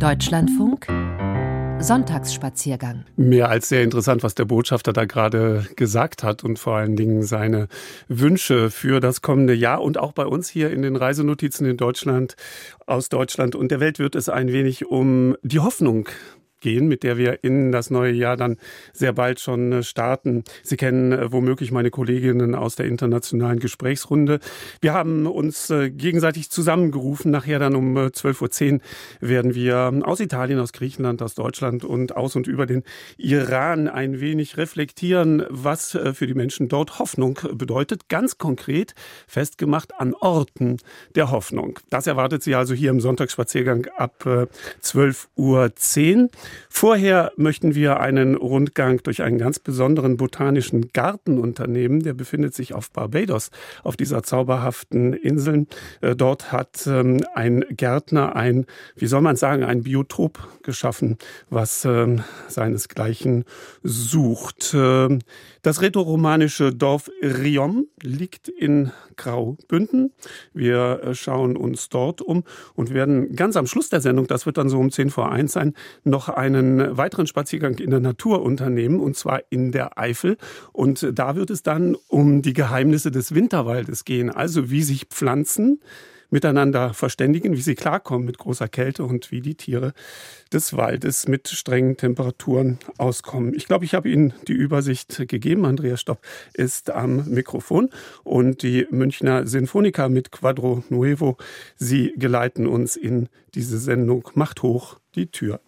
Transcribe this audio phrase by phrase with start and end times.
[0.00, 0.88] Deutschlandfunk
[1.78, 3.04] Sonntagsspaziergang.
[3.16, 7.22] Mehr als sehr interessant, was der Botschafter da gerade gesagt hat und vor allen Dingen
[7.22, 7.68] seine
[8.08, 12.34] Wünsche für das kommende Jahr und auch bei uns hier in den Reisenotizen in Deutschland,
[12.86, 16.08] aus Deutschland und der Welt wird es ein wenig um die Hoffnung
[16.64, 18.56] gehen, mit der wir in das neue Jahr dann
[18.92, 20.44] sehr bald schon äh, starten.
[20.62, 24.40] Sie kennen äh, womöglich meine Kolleginnen aus der internationalen Gesprächsrunde.
[24.80, 27.30] Wir haben uns äh, gegenseitig zusammengerufen.
[27.30, 28.80] Nachher dann um 12.10 Uhr
[29.20, 32.82] werden wir aus Italien, aus Griechenland, aus Deutschland und aus und über den
[33.18, 38.08] Iran ein wenig reflektieren, was für die Menschen dort Hoffnung bedeutet.
[38.08, 38.94] Ganz konkret
[39.26, 40.78] festgemacht an Orten
[41.14, 41.78] der Hoffnung.
[41.90, 46.30] Das erwartet Sie also hier im Sonntagsspaziergang ab 12.10 Uhr.
[46.68, 52.00] Vorher möchten wir einen Rundgang durch einen ganz besonderen botanischen Garten unternehmen.
[52.00, 53.50] Der befindet sich auf Barbados,
[53.82, 55.66] auf dieser zauberhaften Insel.
[56.00, 61.18] Äh, dort hat ähm, ein Gärtner ein, wie soll man sagen, ein Biotop geschaffen,
[61.50, 63.44] was ähm, seinesgleichen
[63.82, 64.72] sucht.
[64.74, 65.20] Ähm,
[65.62, 70.12] das rätoromanische Dorf Riom liegt in Graubünden.
[70.52, 74.58] Wir äh, schauen uns dort um und werden ganz am Schluss der Sendung, das wird
[74.58, 79.00] dann so um 10 vor 1 sein, noch einen weiteren Spaziergang in der Natur unternehmen,
[79.00, 80.36] und zwar in der Eifel.
[80.72, 85.80] Und da wird es dann um die Geheimnisse des Winterwaldes gehen, also wie sich Pflanzen
[86.30, 89.92] miteinander verständigen, wie sie klarkommen mit großer Kälte und wie die Tiere
[90.52, 93.54] des Waldes mit strengen Temperaturen auskommen.
[93.54, 95.64] Ich glaube, ich habe Ihnen die Übersicht gegeben.
[95.64, 96.20] Andreas Stopp
[96.52, 97.90] ist am Mikrofon
[98.22, 101.36] und die Münchner Sinfoniker mit Quadro Nuevo.
[101.76, 104.28] Sie geleiten uns in diese Sendung.
[104.34, 105.60] Macht hoch die Tür.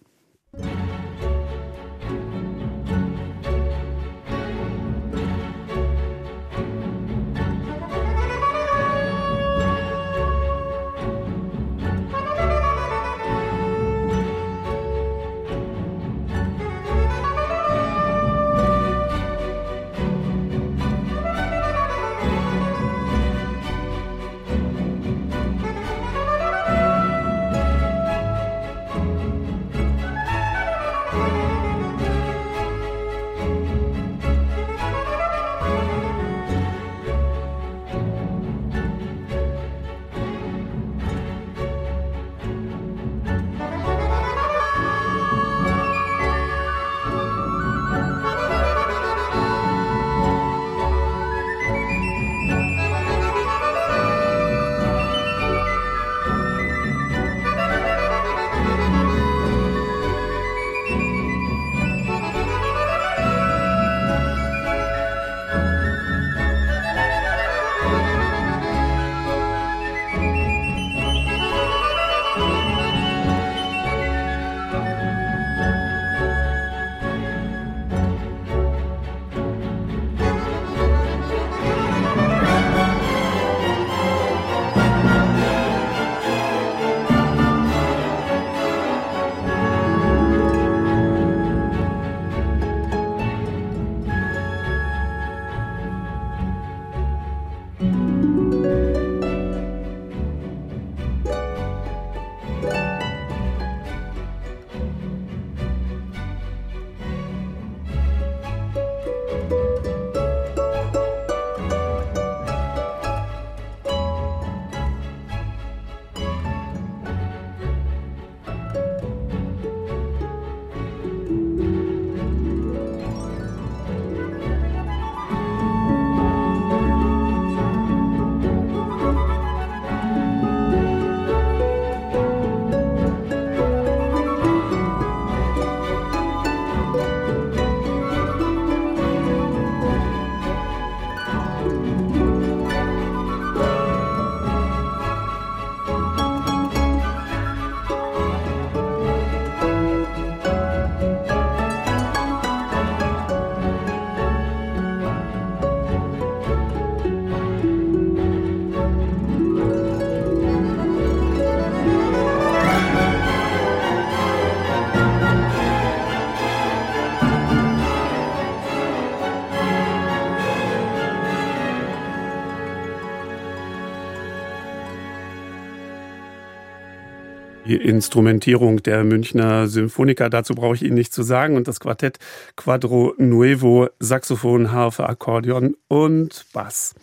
[177.67, 180.29] Die Instrumentierung der Münchner Symphoniker.
[180.29, 181.55] Dazu brauche ich Ihnen nichts zu sagen.
[181.55, 182.17] Und das Quartett
[182.55, 186.95] Quadro Nuevo, Saxophon, Harfe, Akkordeon und Bass.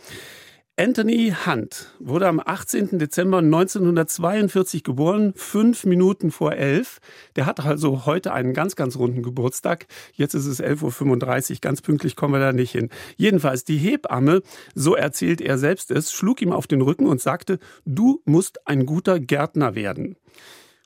[0.77, 2.99] Anthony Hunt wurde am 18.
[2.99, 6.99] Dezember 1942 geboren, fünf Minuten vor elf.
[7.37, 9.87] Der hat also heute einen ganz, ganz runden Geburtstag.
[10.15, 12.91] Jetzt ist es 11.35 Uhr, ganz pünktlich kommen wir da nicht hin.
[13.17, 14.43] Jedenfalls, die Hebamme,
[14.75, 18.85] so erzählt er selbst es, schlug ihm auf den Rücken und sagte, du musst ein
[18.85, 20.17] guter Gärtner werden.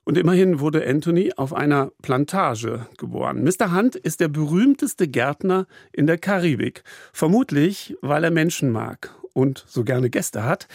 [0.04, 3.42] Und immerhin wurde Anthony auf einer Plantage geboren.
[3.42, 3.74] Mr.
[3.74, 6.82] Hunt ist der berühmteste Gärtner in der Karibik.
[7.14, 10.66] Vermutlich, weil er Menschen mag und so gerne Gäste hat.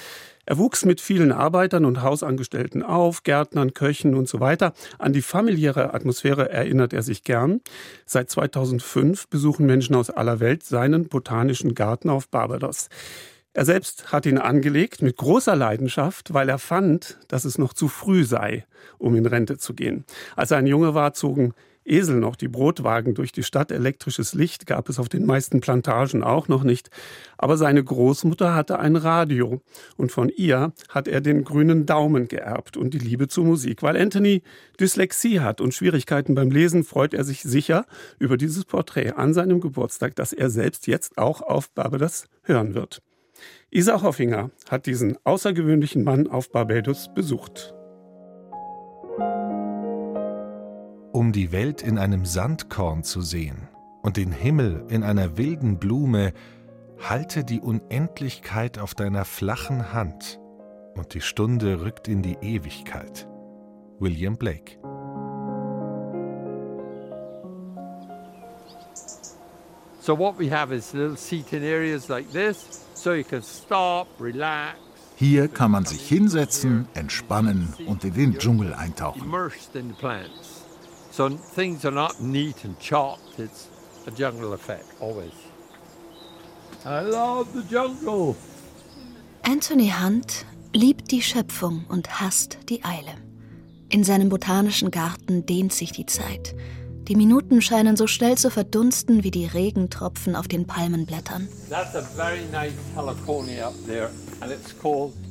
[0.46, 4.74] Er wuchs mit vielen Arbeitern und Hausangestellten auf, Gärtnern, Köchen und so weiter.
[5.00, 7.62] An die familiäre Atmosphäre erinnert er sich gern.
[8.06, 12.88] Seit 2005 besuchen Menschen aus aller Welt seinen botanischen Garten auf Barbados.
[13.54, 17.88] Er selbst hat ihn angelegt mit großer Leidenschaft, weil er fand, dass es noch zu
[17.88, 18.66] früh sei,
[18.98, 20.06] um in Rente zu gehen.
[20.36, 21.54] Als er ein Junge war, zogen
[21.86, 23.72] Esel noch die Brotwagen durch die Stadt.
[23.72, 26.90] Elektrisches Licht gab es auf den meisten Plantagen auch noch nicht.
[27.38, 29.62] Aber seine Großmutter hatte ein Radio
[29.98, 33.84] und von ihr hat er den grünen Daumen geerbt und die Liebe zur Musik.
[33.84, 34.44] Weil Anthony
[34.80, 37.86] Dyslexie hat und Schwierigkeiten beim Lesen, freut er sich sicher
[38.20, 43.02] über dieses Porträt an seinem Geburtstag, das er selbst jetzt auch auf Barbados hören wird.
[43.72, 47.74] Isa Hoffinger hat diesen außergewöhnlichen Mann auf Barbados besucht.
[51.14, 53.70] Um die Welt in einem Sandkorn zu sehen
[54.02, 56.34] und den Himmel in einer wilden Blume,
[57.08, 60.40] halte die Unendlichkeit auf deiner flachen Hand
[60.96, 63.28] und die Stunde rückt in die Ewigkeit.
[64.00, 64.80] William Blake
[70.02, 74.80] So what we have is little seating areas like this, so you can stop, relax.
[75.16, 79.22] Hier kann man sich hinsetzen, entspannen und in den Dschungel eintauchen.
[79.22, 80.53] Immersed in the plants.
[81.16, 83.38] So things are not neat and chopped.
[83.38, 83.68] It's
[84.08, 85.32] a jungle effect, always.
[86.86, 88.36] I love the jungle.
[89.44, 90.44] Anthony Hunt
[90.74, 93.14] liebt die Schöpfung und hasst die Eile.
[93.90, 96.56] In seinem botanischen Garten dehnt sich die Zeit.
[97.08, 101.48] Die Minuten scheinen so schnell zu verdunsten wie die Regentropfen auf den Palmenblättern.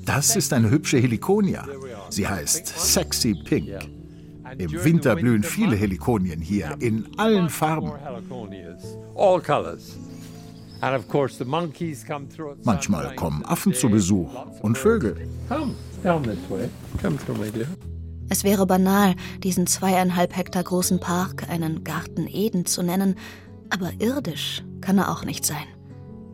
[0.05, 1.67] Das ist eine hübsche Helikonia.
[2.09, 4.02] Sie heißt Sexy Pink.
[4.59, 7.93] Im Winter blühen viele Helikonien hier in allen Farben.
[12.65, 14.31] Manchmal kommen Affen zu Besuch
[14.63, 15.29] und Vögel.
[18.29, 23.17] Es wäre banal, diesen zweieinhalb Hektar großen Park einen Garten Eden zu nennen,
[23.71, 25.67] aber irdisch kann er auch nicht sein.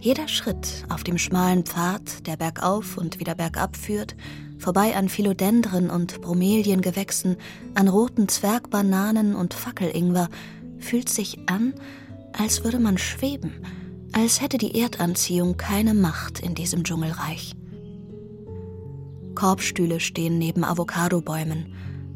[0.00, 4.14] Jeder Schritt auf dem schmalen Pfad, der bergauf und wieder bergab führt,
[4.58, 7.36] vorbei an Philodendren und Bromeliengewächsen,
[7.74, 10.28] an roten Zwergbananen und Fackelingwer,
[10.78, 11.74] fühlt sich an,
[12.32, 13.52] als würde man schweben,
[14.12, 17.54] als hätte die Erdanziehung keine Macht in diesem Dschungelreich.
[19.34, 21.72] Korbstühle stehen neben Avocadobäumen,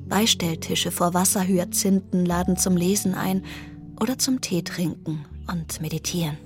[0.09, 3.45] Beistelltische vor Wasserhyazinthen laden zum Lesen ein
[4.01, 6.37] oder zum Tee trinken und meditieren.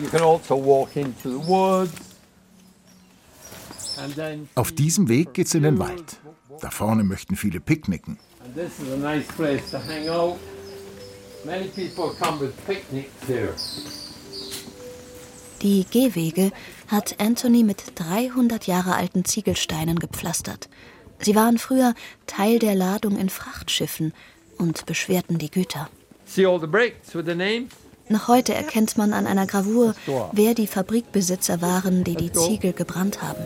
[0.00, 2.05] You can also walk into the woods.
[4.54, 6.18] Auf diesem Weg geht's in den Wald.
[6.60, 8.18] Da vorne möchten viele picknicken.
[15.62, 16.52] Die Gehwege
[16.88, 20.68] hat Anthony mit 300 Jahre alten Ziegelsteinen gepflastert.
[21.20, 21.94] Sie waren früher
[22.26, 24.12] Teil der Ladung in Frachtschiffen
[24.58, 25.88] und beschwerten die Güter.
[28.08, 29.94] Noch heute erkennt man an einer Gravur,
[30.32, 33.42] wer die Fabrikbesitzer waren, die die Ziegel gebrannt haben.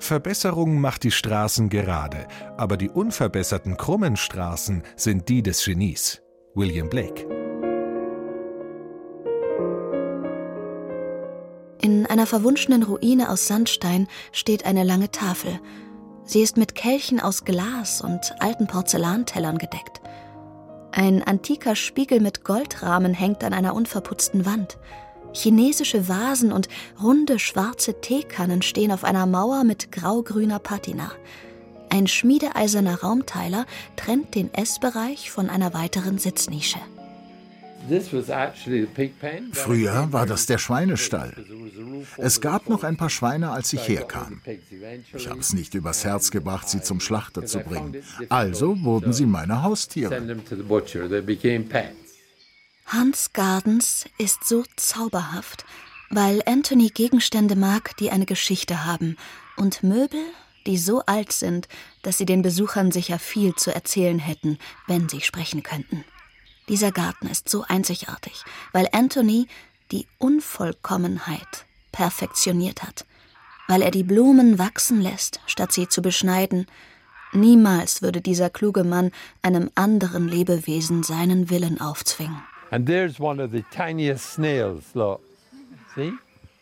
[0.00, 2.26] Verbesserung macht die Straßen gerade,
[2.56, 6.22] aber die unverbesserten krummen Straßen sind die des Genies.
[6.54, 7.26] William Blake.
[11.80, 15.60] In einer verwunschenen Ruine aus Sandstein steht eine lange Tafel.
[16.24, 20.00] Sie ist mit Kelchen aus Glas und alten Porzellantellern gedeckt.
[20.92, 24.78] Ein antiker Spiegel mit Goldrahmen hängt an einer unverputzten Wand.
[25.32, 26.68] Chinesische Vasen und
[27.02, 31.12] runde schwarze Teekannen stehen auf einer Mauer mit graugrüner Patina.
[31.90, 33.66] Ein schmiedeeiserner Raumteiler
[33.96, 36.78] trennt den Essbereich von einer weiteren Sitznische.
[39.52, 41.34] Früher war das der Schweinestall.
[42.16, 44.40] Es gab noch ein paar Schweine, als ich herkam.
[45.14, 47.96] Ich habe es nicht übers Herz gebracht, sie zum Schlachter zu bringen.
[48.28, 50.22] Also wurden sie meine Haustiere.
[52.86, 55.66] Hans Gardens ist so zauberhaft,
[56.10, 59.16] weil Anthony Gegenstände mag, die eine Geschichte haben
[59.56, 60.22] und Möbel,
[60.66, 61.68] die so alt sind,
[62.02, 66.04] dass sie den Besuchern sicher viel zu erzählen hätten, wenn sie sprechen könnten.
[66.68, 69.46] Dieser Garten ist so einzigartig, weil Anthony
[69.90, 73.06] die Unvollkommenheit perfektioniert hat,
[73.68, 76.66] weil er die Blumen wachsen lässt, statt sie zu beschneiden.
[77.32, 82.42] Niemals würde dieser kluge Mann einem anderen Lebewesen seinen Willen aufzwingen.
[82.70, 85.20] And there's one of the tiniest snails, look.
[85.94, 86.12] See?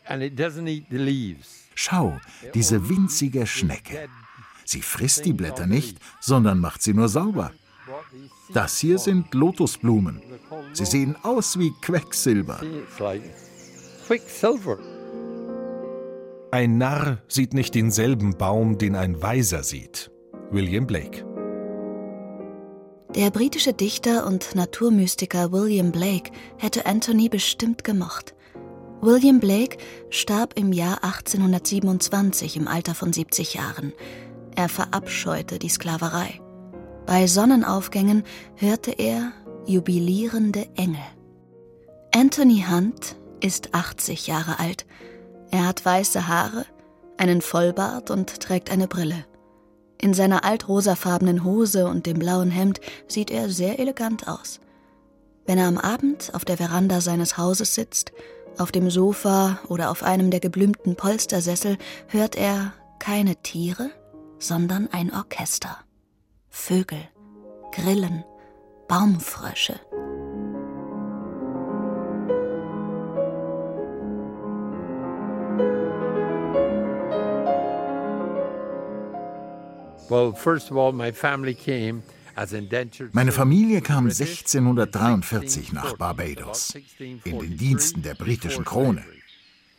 [0.05, 1.65] And it doesn't eat the leaves.
[1.75, 2.17] Schau,
[2.53, 4.07] diese winzige Schnecke.
[4.63, 7.51] Sie frisst die Blätter nicht, sondern macht sie nur sauber.
[8.53, 10.21] Das hier sind Lotusblumen.
[10.73, 12.59] Sie sehen aus wie Quecksilber.
[16.51, 20.11] Ein Narr sieht nicht denselben Baum, den ein Weiser sieht.
[20.49, 21.25] William Blake.
[23.15, 28.35] Der britische Dichter und Naturmystiker William Blake hätte Anthony bestimmt gemocht.
[29.01, 29.77] William Blake
[30.09, 33.93] starb im Jahr 1827 im Alter von 70 Jahren.
[34.55, 36.41] Er verabscheute die Sklaverei.
[37.07, 39.31] Bei Sonnenaufgängen hörte er
[39.65, 40.99] jubilierende Engel.
[42.13, 44.85] Anthony Hunt ist 80 Jahre alt.
[45.49, 46.65] Er hat weiße Haare,
[47.15, 49.25] einen Vollbart und trägt eine Brille.
[50.01, 54.59] In seiner altrosafarbenen Hose und dem blauen Hemd sieht er sehr elegant aus.
[55.45, 58.11] Wenn er am Abend auf der Veranda seines Hauses sitzt,
[58.57, 61.77] auf dem Sofa oder auf einem der geblümten Polstersessel,
[62.09, 63.91] hört er keine Tiere,
[64.39, 65.86] sondern ein Orchester.
[66.57, 67.07] Vögel,
[67.71, 68.25] Grillen,
[68.89, 69.79] Baumfrösche.
[80.09, 82.03] Well, first of all, my family came
[82.35, 88.01] as indentured Meine Familie kam to British 1643 nach 1640, Barbados, in den 1643 Diensten
[88.01, 89.05] der britischen Krone.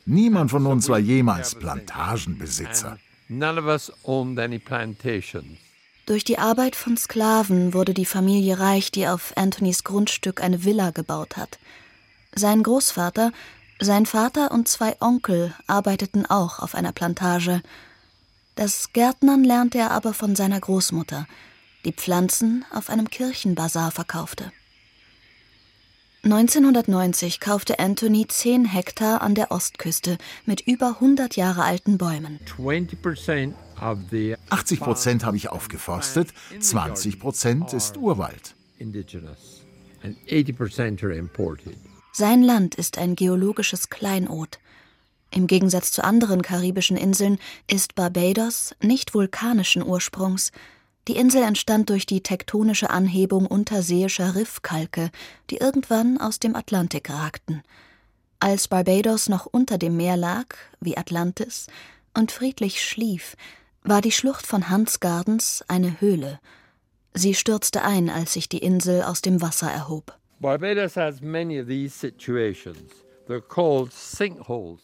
[0.06, 1.54] Niemand von uns war jemals.
[1.54, 2.98] Plantagenbesitzer.
[3.28, 5.58] None of us owned any plantations.
[6.08, 10.90] Durch die Arbeit von Sklaven wurde die Familie reich, die auf Anthonys Grundstück eine Villa
[10.90, 11.58] gebaut hat.
[12.34, 13.30] Sein Großvater,
[13.78, 17.60] sein Vater und zwei Onkel arbeiteten auch auf einer Plantage.
[18.54, 21.26] Das Gärtnern lernte er aber von seiner Großmutter,
[21.84, 24.50] die Pflanzen auf einem Kirchenbazar verkaufte.
[26.24, 32.40] 1990 kaufte Anthony 10 Hektar an der Ostküste mit über 100 Jahre alten Bäumen.
[32.46, 38.54] 20% of the 80 Prozent habe ich aufgeforstet, 20 Prozent ist Urwald.
[38.78, 39.62] indigenous
[40.02, 41.76] and 80% are imported.
[42.12, 44.58] Sein Land ist ein geologisches Kleinod.
[45.30, 47.38] Im Gegensatz zu anderen karibischen Inseln
[47.70, 50.52] ist Barbados nicht vulkanischen Ursprungs.
[51.06, 55.10] Die Insel entstand durch die tektonische Anhebung unterseeischer Riffkalke,
[55.50, 57.62] die irgendwann aus dem Atlantik ragten.
[58.40, 60.46] Als Barbados noch unter dem Meer lag,
[60.80, 61.66] wie Atlantis,
[62.14, 63.36] und friedlich schlief,
[63.88, 66.40] war die Schlucht von Hans Gardens eine Höhle.
[67.14, 70.16] Sie stürzte ein, als sich die Insel aus dem Wasser erhob.
[70.40, 73.08] Barbados has many of these situations.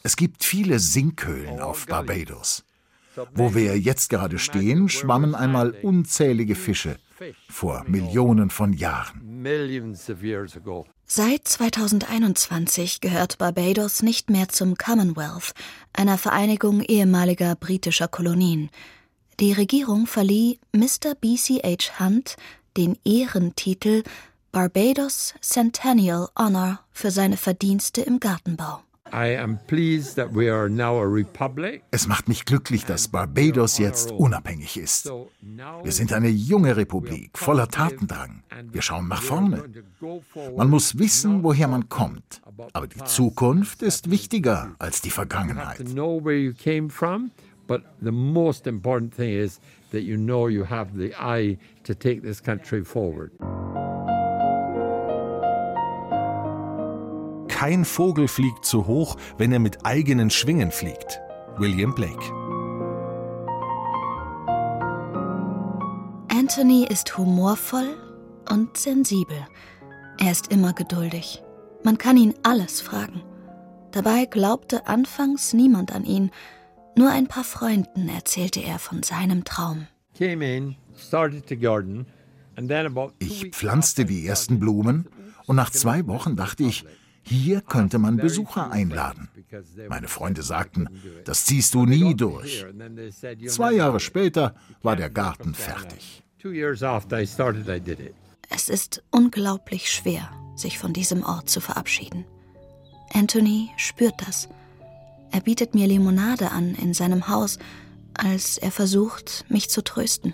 [0.02, 2.64] Es gibt viele Sinkhöhlen auf Barbados.
[3.32, 6.98] Wo wir jetzt gerade stehen, schwammen einmal unzählige Fische
[7.48, 9.42] vor Millionen von Jahren.
[11.06, 15.54] Seit 2021 gehört Barbados nicht mehr zum Commonwealth,
[15.92, 18.70] einer Vereinigung ehemaliger britischer Kolonien.
[19.40, 21.16] Die Regierung verlieh Mr.
[21.20, 22.36] BCH Hunt
[22.76, 24.04] den Ehrentitel
[24.52, 28.84] Barbados Centennial Honor für seine Verdienste im Gartenbau.
[29.12, 31.82] I am pleased that we are now a republic.
[31.90, 35.10] Es macht mich glücklich, dass Barbados jetzt unabhängig ist.
[35.82, 38.44] Wir sind eine junge Republik, voller Tatendrang.
[38.70, 39.64] Wir schauen nach vorne.
[40.56, 42.40] Man muss wissen, woher man kommt.
[42.72, 45.80] Aber die Zukunft ist wichtiger als die Vergangenheit.
[47.66, 52.22] But the most important thing is that you know you have the eye to take
[52.22, 53.32] this country forward.
[57.48, 61.20] Kein Vogel fliegt so hoch, wenn er mit eigenen Schwingen fliegt.
[61.58, 62.22] William Blake.
[66.28, 67.96] Anthony ist humorvoll
[68.50, 69.46] und sensibel.
[70.18, 71.42] Er ist immer geduldig.
[71.84, 73.22] Man kann ihn alles fragen.
[73.92, 76.32] Dabei glaubte anfangs niemand an ihn.
[76.96, 79.86] Nur ein paar Freunden erzählte er von seinem Traum.
[83.18, 85.08] Ich pflanzte die ersten Blumen
[85.46, 86.84] und nach zwei Wochen dachte ich,
[87.22, 89.28] hier könnte man Besucher einladen.
[89.88, 90.88] Meine Freunde sagten,
[91.24, 92.66] das ziehst du nie durch.
[93.48, 96.22] Zwei Jahre später war der Garten fertig.
[98.50, 102.26] Es ist unglaublich schwer, sich von diesem Ort zu verabschieden.
[103.12, 104.48] Anthony spürt das.
[105.34, 107.58] Er bietet mir Limonade an in seinem Haus,
[108.16, 110.32] als er versucht, mich zu trösten.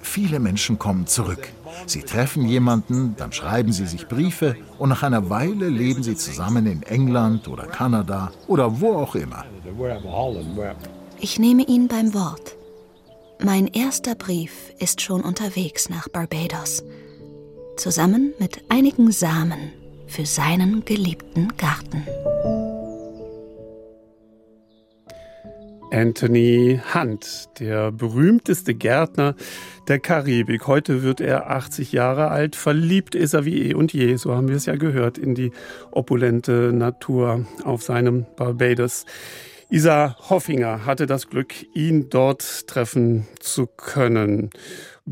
[0.00, 1.48] Viele Menschen kommen zurück.
[1.86, 6.66] Sie treffen jemanden, dann schreiben sie sich Briefe und nach einer Weile leben sie zusammen
[6.66, 9.44] in England oder Kanada oder wo auch immer.
[11.20, 12.56] Ich nehme ihn beim Wort.
[13.38, 16.82] Mein erster Brief ist schon unterwegs nach Barbados,
[17.76, 22.06] zusammen mit einigen Samen für seinen geliebten Garten.
[25.90, 29.34] Anthony Hunt, der berühmteste Gärtner
[29.88, 30.66] der Karibik.
[30.66, 32.56] Heute wird er 80 Jahre alt.
[32.56, 35.52] Verliebt ist er wie eh und je, so haben wir es ja gehört, in die
[35.92, 39.06] opulente Natur auf seinem Barbados.
[39.68, 44.50] Isa Hoffinger hatte das Glück, ihn dort treffen zu können.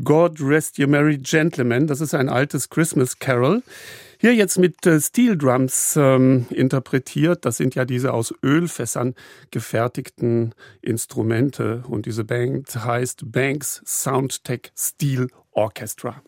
[0.03, 3.63] God Rest Your Merry Gentlemen, das ist ein altes Christmas Carol.
[4.25, 7.45] Hier jetzt mit äh, Steel Drums ähm, interpretiert.
[7.45, 9.13] Das sind ja diese aus Ölfässern
[9.51, 11.83] gefertigten Instrumente.
[11.87, 16.23] Und diese Band heißt Banks Soundtech Steel Orchestra.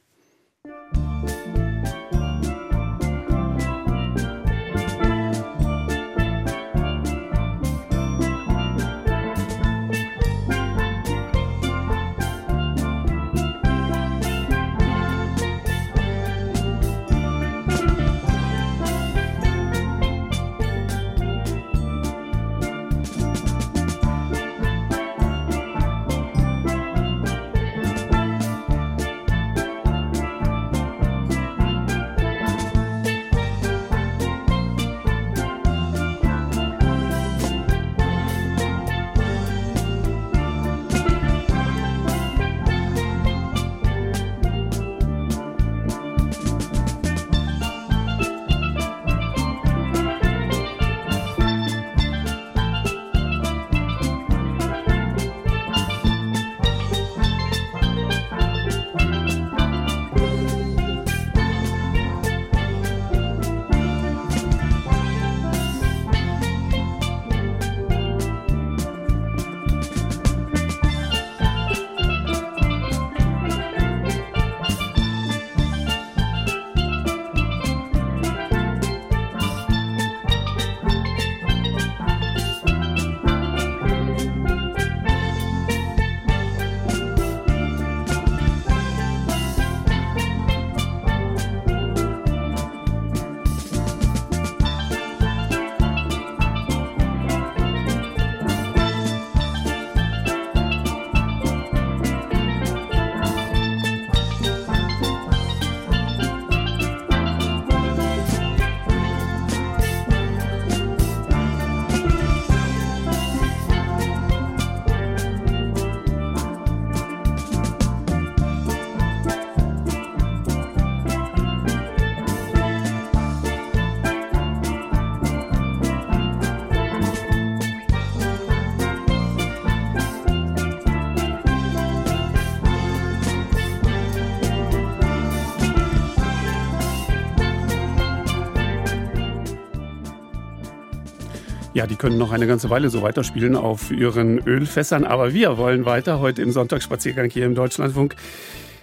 [141.77, 145.03] Ja, die können noch eine ganze Weile so weiterspielen auf ihren Ölfässern.
[145.03, 148.15] Aber wir wollen weiter heute im Sonntagsspaziergang hier im Deutschlandfunk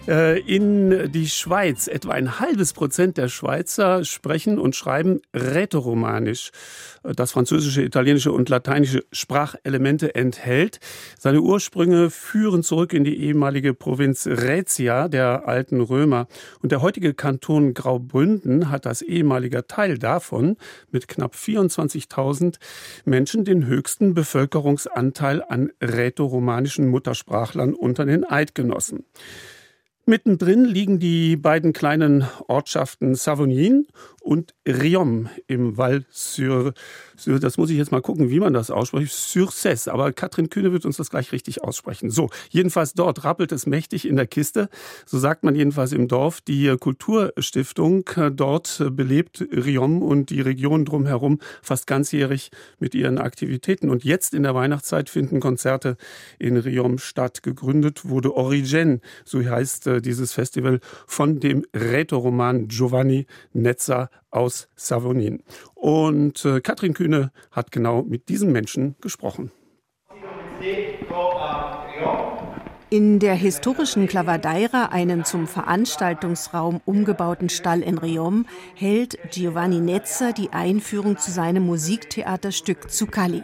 [0.07, 1.87] in die Schweiz.
[1.87, 6.51] Etwa ein halbes Prozent der Schweizer sprechen und schreiben Rätoromanisch,
[7.03, 10.79] das französische, italienische und lateinische Sprachelemente enthält.
[11.17, 16.27] Seine Ursprünge führen zurück in die ehemalige Provinz Rätia der alten Römer.
[16.61, 20.57] Und der heutige Kanton Graubünden hat als ehemaliger Teil davon
[20.91, 22.57] mit knapp 24.000
[23.05, 29.03] Menschen den höchsten Bevölkerungsanteil an rätoromanischen Muttersprachlern unter den Eidgenossen.
[30.07, 33.87] Mittendrin liegen die beiden kleinen Ortschaften Savognin
[34.21, 36.75] und Riom im Val sur,
[37.25, 39.91] das muss ich jetzt mal gucken, wie man das ausspricht, sur Cesse.
[39.91, 42.09] Aber Katrin Kühne wird uns das gleich richtig aussprechen.
[42.09, 44.69] So, jedenfalls dort rappelt es mächtig in der Kiste.
[45.05, 46.41] So sagt man jedenfalls im Dorf.
[46.41, 53.89] Die Kulturstiftung dort belebt Riom und die Region drumherum fast ganzjährig mit ihren Aktivitäten.
[53.89, 55.97] Und jetzt in der Weihnachtszeit finden Konzerte
[56.39, 57.43] in Riom statt.
[57.43, 65.43] Gegründet wurde Origen, so heißt äh, dieses Festival, von dem Rätoroman Giovanni Netzer aus Savonin.
[65.73, 69.51] Und äh, Katrin Kühne hat genau mit diesen Menschen gesprochen.
[72.91, 78.45] In der historischen Clavadeira, einem zum Veranstaltungsraum umgebauten Stall in Riom,
[78.75, 83.43] hält Giovanni Nezza die Einführung zu seinem Musiktheaterstück Zuccalli.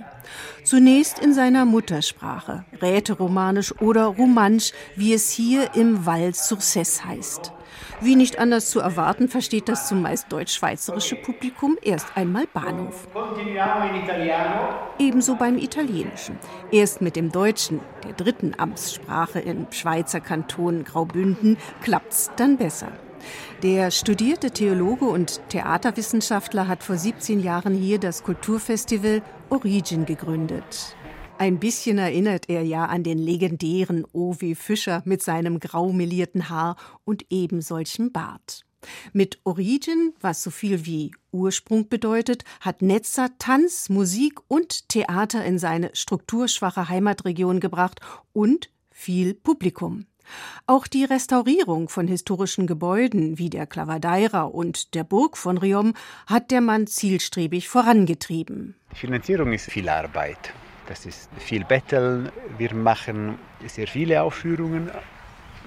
[0.63, 7.51] Zunächst in seiner Muttersprache, Rätoromanisch oder Romansch, wie es hier im Val Surces heißt.
[7.99, 13.07] Wie nicht anders zu erwarten, versteht das zumeist deutsch-schweizerische Publikum erst einmal Bahnhof.
[14.99, 16.38] Ebenso beim Italienischen.
[16.71, 22.88] Erst mit dem Deutschen, der dritten Amtssprache im Schweizer Kanton Graubünden, klappt's dann besser.
[23.62, 30.95] Der studierte Theologe und Theaterwissenschaftler hat vor 17 Jahren hier das Kulturfestival Origin gegründet.
[31.41, 34.54] Ein bisschen erinnert er ja an den legendären O.W.
[34.54, 38.63] Fischer mit seinem grau melierten Haar und eben solchem Bart.
[39.12, 45.58] Mit Origin, was so viel wie Ursprung bedeutet, hat Netzer Tanz, Musik und Theater in
[45.58, 48.01] seine strukturschwache Heimatregion gebracht
[48.34, 50.06] und viel Publikum.
[50.67, 55.95] Auch die Restaurierung von historischen Gebäuden wie der Clavadeira und der Burg von Riom
[56.27, 58.75] hat der Mann zielstrebig vorangetrieben.
[58.91, 60.54] Die Finanzierung ist viel Arbeit.
[60.91, 62.34] Das ist viel Betteln.
[62.58, 64.91] Wir machen sehr viele Aufführungen,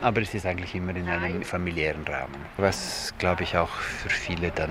[0.03, 4.51] aber es ist eigentlich immer in einem familiären Rahmen, was, glaube ich, auch für viele
[4.51, 4.69] dann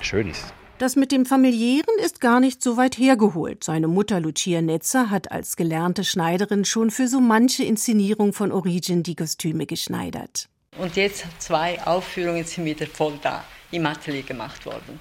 [0.00, 0.54] schön ist.
[0.78, 3.62] Das mit dem familiären ist gar nicht so weit hergeholt.
[3.62, 9.02] Seine Mutter Lucia Netzer hat als gelernte Schneiderin schon für so manche Inszenierung von Origin
[9.02, 10.48] die Kostüme geschneidert.
[10.78, 14.98] Und jetzt zwei Aufführungen sind wieder voll da im Atelier gemacht worden.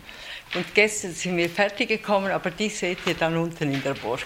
[0.55, 4.25] Und gestern sind wir fertig gekommen, aber die seht ihr dann unten in der Burg.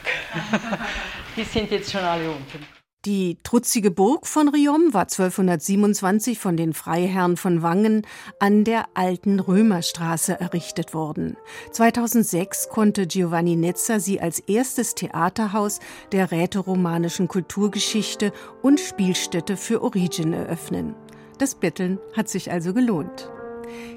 [1.36, 2.66] die sind jetzt schon alle unten.
[3.06, 8.08] Die trutzige Burg von Riom war 1227 von den Freiherren von Wangen
[8.40, 11.36] an der alten Römerstraße errichtet worden.
[11.72, 15.82] 2006 konnte Giovanni Nezza sie als erstes Theaterhaus
[16.14, 18.32] der rätoromanischen Kulturgeschichte
[18.62, 20.96] und Spielstätte für Origin eröffnen.
[21.40, 23.30] Das Betteln hat sich also gelohnt.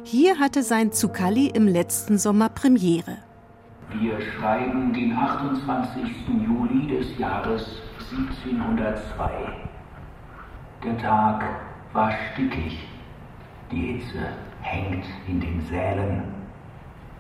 [0.05, 3.19] Hier hatte sein Zuccalli im letzten Sommer Premiere.
[4.01, 6.03] Wir schreiben den 28.
[6.47, 9.31] Juli des Jahres 1702.
[10.85, 11.45] Der Tag
[11.93, 12.87] war stickig.
[13.71, 14.29] Die Hitze
[14.61, 16.23] hängt in den Sälen.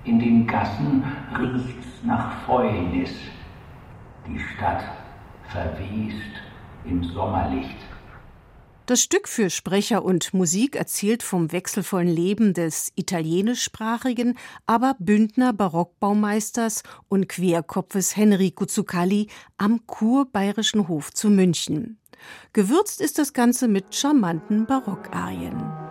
[0.04, 1.02] In den Gassen
[1.36, 3.10] riecht's nach Fäulnis.
[4.26, 4.84] Die Stadt
[5.48, 6.42] verwest
[6.84, 7.85] im Sommerlicht.
[8.86, 16.84] Das Stück für Sprecher und Musik erzählt vom wechselvollen Leben des italienischsprachigen, aber Bündner Barockbaumeisters
[17.08, 19.26] und Querkopfes Henrico Zuccalli
[19.58, 21.98] am kurbayerischen Hof zu München.
[22.52, 25.85] Gewürzt ist das Ganze mit charmanten Barockarien.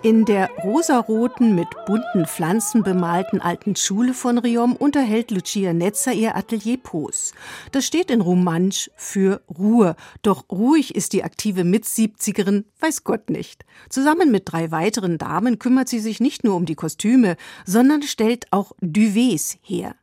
[0.00, 6.36] In der rosaroten, mit bunten Pflanzen bemalten alten Schule von Riom unterhält Lucia Netzer ihr
[6.36, 7.32] Atelier Pos.
[7.72, 9.96] Das steht in Romansch für Ruhe.
[10.22, 13.64] Doch ruhig ist die aktive Mitsiebzigerin, weiß Gott nicht.
[13.88, 18.46] Zusammen mit drei weiteren Damen kümmert sie sich nicht nur um die Kostüme, sondern stellt
[18.52, 19.96] auch Duvets her.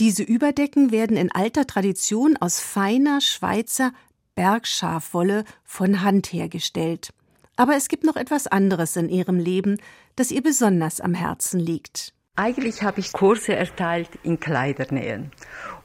[0.00, 3.92] Diese Überdecken werden in alter Tradition aus feiner Schweizer
[4.36, 7.12] Bergschafwolle von Hand hergestellt.
[7.56, 9.78] Aber es gibt noch etwas anderes in ihrem Leben,
[10.16, 12.12] das ihr besonders am Herzen liegt.
[12.36, 15.30] Eigentlich habe ich Kurse erteilt in Kleidernähen.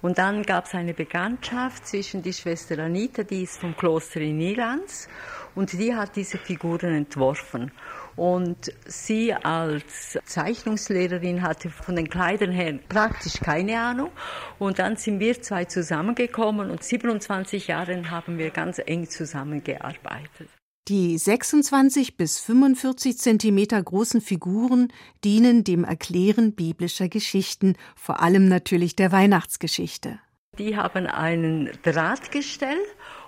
[0.02, 4.38] Und dann gab es eine Bekanntschaft zwischen die Schwester Anita, die ist vom Kloster in
[4.38, 5.08] Nilanz,
[5.54, 7.72] und die hat diese Figuren entworfen.
[8.16, 14.10] Und sie als Zeichnungslehrerin hatte von den Kleidern her praktisch keine Ahnung.
[14.58, 20.50] Und dann sind wir zwei zusammengekommen und 27 Jahre haben wir ganz eng zusammengearbeitet.
[20.88, 24.92] Die 26 bis 45 Zentimeter großen Figuren
[25.24, 30.20] dienen dem Erklären biblischer Geschichten, vor allem natürlich der Weihnachtsgeschichte.
[30.58, 32.80] Die haben einen Drahtgestell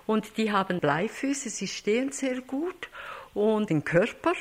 [0.08, 2.90] und die haben Bleifüße, sie stehen sehr gut
[3.34, 4.34] und den Körper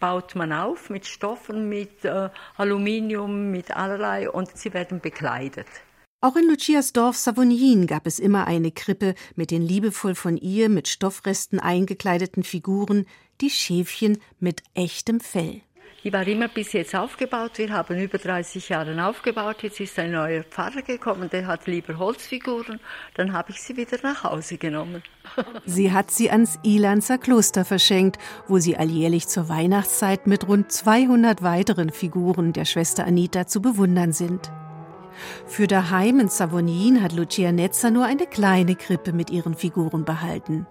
[0.00, 5.66] baut man auf mit Stoffen, mit äh, Aluminium, mit allerlei und sie werden bekleidet.
[6.20, 10.68] Auch in Lucias Dorf Savonien gab es immer eine Krippe mit den liebevoll von ihr
[10.68, 13.06] mit Stoffresten eingekleideten Figuren,
[13.40, 15.60] die Schäfchen mit echtem Fell.
[16.02, 17.52] Die war immer bis jetzt aufgebaut.
[17.58, 19.62] Wir haben über 30 Jahre aufgebaut.
[19.62, 22.80] Jetzt ist ein neuer Pfarrer gekommen, der hat lieber Holzfiguren.
[23.14, 25.04] Dann habe ich sie wieder nach Hause genommen.
[25.66, 31.44] Sie hat sie ans Ilanzer Kloster verschenkt, wo sie alljährlich zur Weihnachtszeit mit rund 200
[31.44, 34.50] weiteren Figuren der Schwester Anita zu bewundern sind.
[35.46, 40.66] Für daheim in Savonin hat Lucia Nezza nur eine kleine Krippe mit ihren Figuren behalten.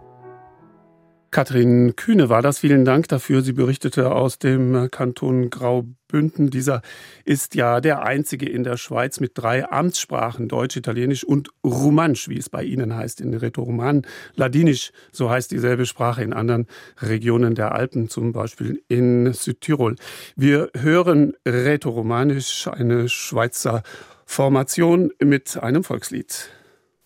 [1.30, 2.60] Katrin Kühne war das.
[2.60, 3.42] Vielen Dank dafür.
[3.42, 6.50] Sie berichtete aus dem Kanton Graubünden.
[6.50, 6.82] Dieser
[7.26, 12.38] ist ja der einzige in der Schweiz mit drei Amtssprachen, Deutsch, Italienisch und Romansch, wie
[12.38, 14.04] es bei Ihnen heißt, in Rätoroman.
[14.36, 16.66] Ladinisch, so heißt dieselbe Sprache in anderen
[17.02, 19.96] Regionen der Alpen, zum Beispiel in Südtirol.
[20.38, 23.84] Wir hören Rätoromanisch, eine Schweizer
[24.28, 26.50] Formation mit einem Volkslied.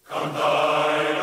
[0.04, 1.21] Kantai.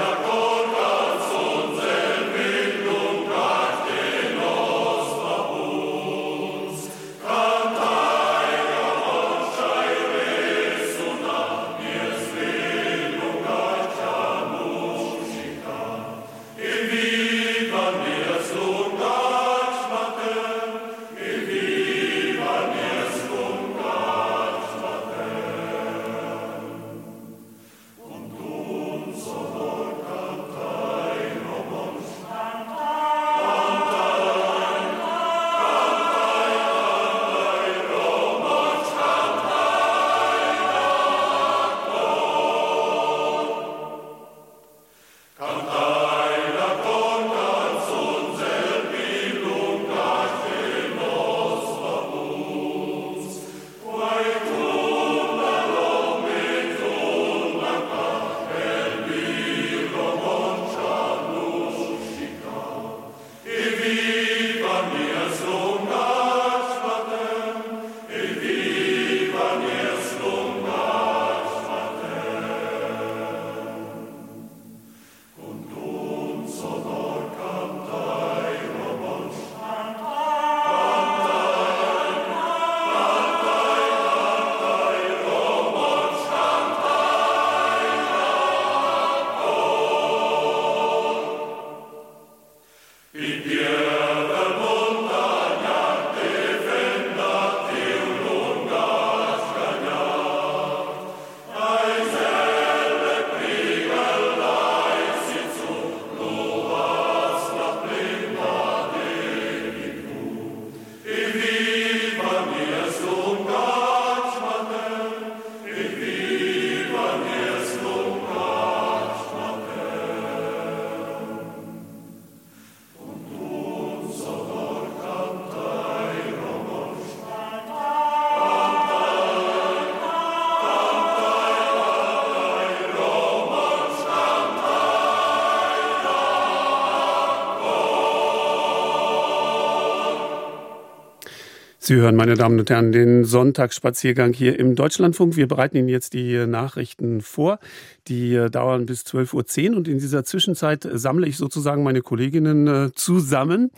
[141.89, 145.37] Sie hören, meine Damen und Herren, den Sonntagsspaziergang hier im Deutschlandfunk.
[145.37, 147.61] Wir bereiten Ihnen jetzt die Nachrichten vor.
[148.09, 152.67] Die äh, dauern bis 12.10 Uhr und in dieser Zwischenzeit sammle ich sozusagen meine Kolleginnen
[152.67, 153.71] äh, zusammen.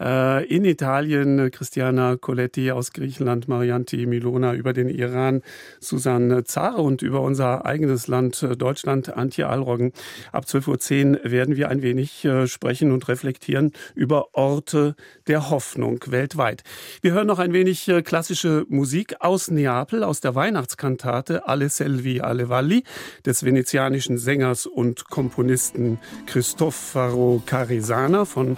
[0.00, 5.42] Äh, in Italien Christiana Coletti aus Griechenland, Marianti Milona über den Iran,
[5.78, 9.92] Susanne Zare und über unser eigenes Land Deutschland, Antje Alroggen.
[10.32, 16.62] Ab 12.10 Uhr werden wir ein wenig sprechen und reflektieren über Orte der Hoffnung weltweit.
[17.02, 17.57] Wir hören noch ein wenig
[18.04, 22.84] klassische Musik aus Neapel, aus der Weihnachtskantate Alle Selvi, Alle Valli
[23.24, 28.56] des Venezianischen Sängers und Komponisten Cristoforo Caresana von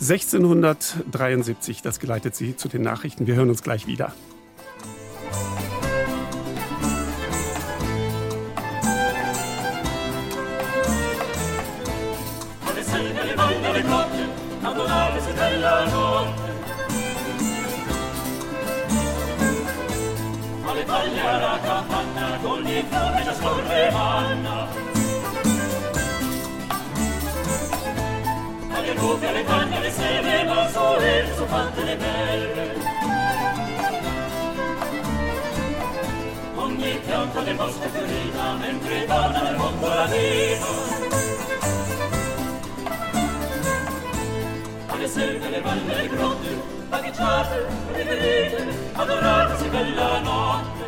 [0.00, 1.82] 1673.
[1.82, 3.26] Das geleitet Sie zu den Nachrichten.
[3.26, 4.12] Wir hören uns gleich wieder.
[23.40, 24.68] sorremanna.
[28.74, 32.66] Alle buche, alle canne, alle seme, ma sul erzo fatte le belle.
[36.54, 40.66] Ogni pianta del bosco è fiorita, mentre torna nel mondo la vita.
[44.86, 50.78] Alle selve, alle valle, alle grotte, baghiciate, rivedete, adorate, si bella notte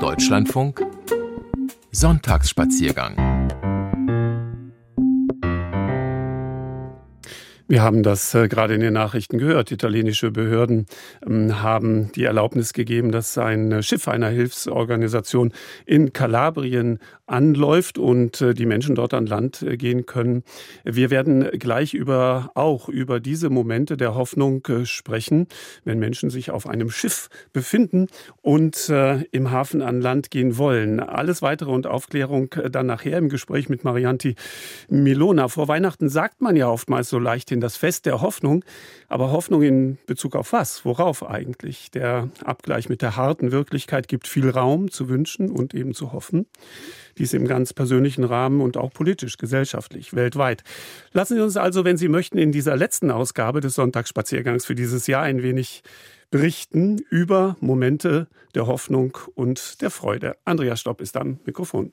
[0.00, 0.80] Deutschlandfunk.
[1.90, 3.23] Sonntagsspaziergang.
[7.74, 9.72] Wir haben das äh, gerade in den Nachrichten gehört.
[9.72, 10.86] Italienische Behörden
[11.26, 15.52] ähm, haben die Erlaubnis gegeben, dass ein Schiff einer Hilfsorganisation
[15.84, 20.44] in Kalabrien anläuft und äh, die Menschen dort an Land äh, gehen können.
[20.84, 25.48] Wir werden gleich über auch über diese Momente der Hoffnung äh, sprechen,
[25.84, 28.06] wenn Menschen sich auf einem Schiff befinden
[28.42, 31.00] und äh, im Hafen an Land gehen wollen.
[31.00, 34.36] Alles weitere und Aufklärung äh, dann nachher im Gespräch mit Marianti
[34.88, 35.48] Milona.
[35.48, 38.64] Vor Weihnachten sagt man ja oftmals so leicht in das Fest der Hoffnung.
[39.08, 40.84] Aber Hoffnung in Bezug auf was?
[40.84, 41.90] Worauf eigentlich?
[41.90, 46.46] Der Abgleich mit der harten Wirklichkeit gibt viel Raum zu wünschen und eben zu hoffen.
[47.18, 50.62] Dies im ganz persönlichen Rahmen und auch politisch, gesellschaftlich, weltweit.
[51.12, 55.06] Lassen Sie uns also, wenn Sie möchten, in dieser letzten Ausgabe des Sonntagsspaziergangs für dieses
[55.06, 55.82] Jahr ein wenig
[56.30, 60.36] berichten über Momente der Hoffnung und der Freude.
[60.44, 61.92] Andreas Stopp ist am Mikrofon.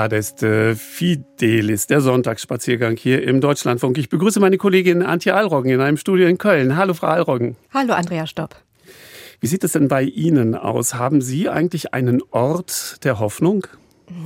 [0.00, 3.98] Adeste Fidelis, der Sonntagsspaziergang hier im Deutschlandfunk.
[3.98, 6.74] Ich begrüße meine Kollegin Antje Alroggen in einem Studio in Köln.
[6.78, 7.56] Hallo, Frau Alroggen.
[7.74, 8.56] Hallo, Andrea Stopp.
[9.40, 10.94] Wie sieht es denn bei Ihnen aus?
[10.94, 13.66] Haben Sie eigentlich einen Ort der Hoffnung?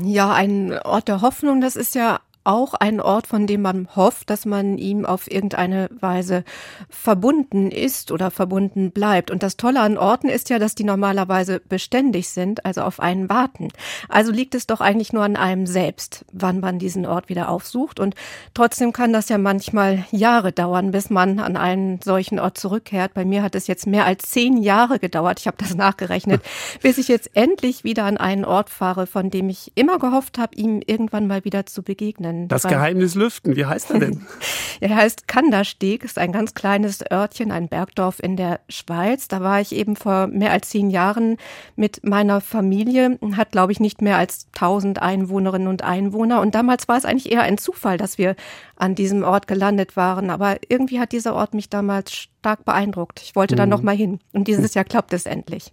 [0.04, 4.28] Ja, ein Ort der Hoffnung, das ist ja auch ein Ort, von dem man hofft,
[4.28, 6.44] dass man ihm auf irgendeine Weise
[6.90, 9.30] verbunden ist oder verbunden bleibt.
[9.30, 13.30] Und das Tolle an Orten ist ja, dass die normalerweise beständig sind, also auf einen
[13.30, 13.68] warten.
[14.08, 17.98] Also liegt es doch eigentlich nur an einem selbst, wann man diesen Ort wieder aufsucht.
[17.98, 18.14] Und
[18.52, 23.14] trotzdem kann das ja manchmal Jahre dauern, bis man an einen solchen Ort zurückkehrt.
[23.14, 26.42] Bei mir hat es jetzt mehr als zehn Jahre gedauert, ich habe das nachgerechnet,
[26.82, 30.54] bis ich jetzt endlich wieder an einen Ort fahre, von dem ich immer gehofft habe,
[30.56, 32.48] ihm irgendwann mal wieder zu begegnen nennen.
[32.48, 34.26] Das Geheimnis lüften, wie heißt er denn?
[34.80, 39.28] er heißt Kandersteg, ist ein ganz kleines Örtchen, ein Bergdorf in der Schweiz.
[39.28, 41.36] Da war ich eben vor mehr als zehn Jahren
[41.76, 46.40] mit meiner Familie, hat glaube ich nicht mehr als 1000 Einwohnerinnen und Einwohner.
[46.40, 48.36] Und damals war es eigentlich eher ein Zufall, dass wir
[48.76, 50.30] an diesem Ort gelandet waren.
[50.30, 53.20] Aber irgendwie hat dieser Ort mich damals stark beeindruckt.
[53.22, 53.58] Ich wollte mhm.
[53.58, 54.20] da noch mal hin.
[54.32, 55.72] Und dieses Jahr klappt es endlich.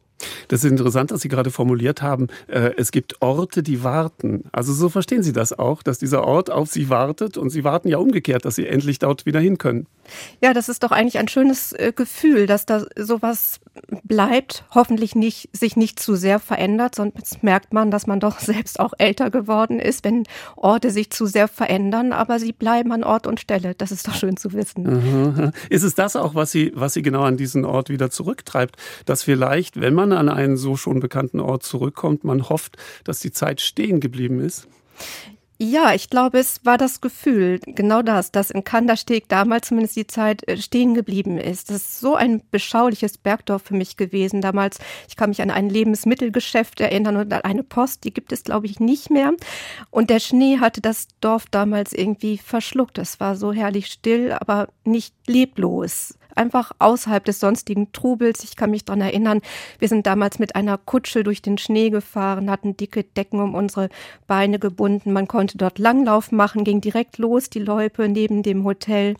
[0.50, 4.44] Das ist interessant, dass Sie gerade formuliert haben, äh, es gibt Orte, die warten.
[4.52, 7.88] Also so verstehen Sie das auch, dass dieser Ort auf Sie wartet und Sie warten
[7.88, 9.88] ja umgekehrt, dass Sie endlich dort wieder hin können.
[10.42, 13.61] Ja, das ist doch eigentlich ein schönes äh, Gefühl, dass da sowas
[14.04, 18.80] bleibt, hoffentlich nicht, sich nicht zu sehr verändert, sonst merkt man, dass man doch selbst
[18.80, 20.24] auch älter geworden ist, wenn
[20.56, 23.74] Orte sich zu sehr verändern, aber sie bleiben an Ort und Stelle.
[23.76, 24.84] Das ist doch schön zu wissen.
[24.84, 25.52] Mhm.
[25.70, 29.24] Ist es das auch, was Sie, was Sie genau an diesen Ort wieder zurücktreibt, dass
[29.24, 33.62] vielleicht, wenn man an einen so schon bekannten Ort zurückkommt, man hofft, dass die Zeit
[33.62, 34.68] stehen geblieben ist?
[35.64, 40.08] Ja, ich glaube, es war das Gefühl, genau das, dass in Kandersteg damals zumindest die
[40.08, 41.70] Zeit äh, stehen geblieben ist.
[41.70, 44.42] Das ist so ein beschauliches Bergdorf für mich gewesen.
[44.42, 48.44] Damals, ich kann mich an ein Lebensmittelgeschäft erinnern und an eine Post, die gibt es,
[48.44, 49.34] glaube ich, nicht mehr.
[49.92, 52.98] Und der Schnee hatte das Dorf damals irgendwie verschluckt.
[52.98, 58.44] Es war so herrlich still, aber nicht leblos einfach außerhalb des sonstigen Trubels.
[58.44, 59.42] Ich kann mich daran erinnern,
[59.80, 63.90] wir sind damals mit einer Kutsche durch den Schnee gefahren, hatten dicke Decken um unsere
[64.28, 65.14] Beine gebunden.
[65.14, 69.16] Man konnte dort Langlauf machen, ging direkt los, die Loipe neben dem Hotel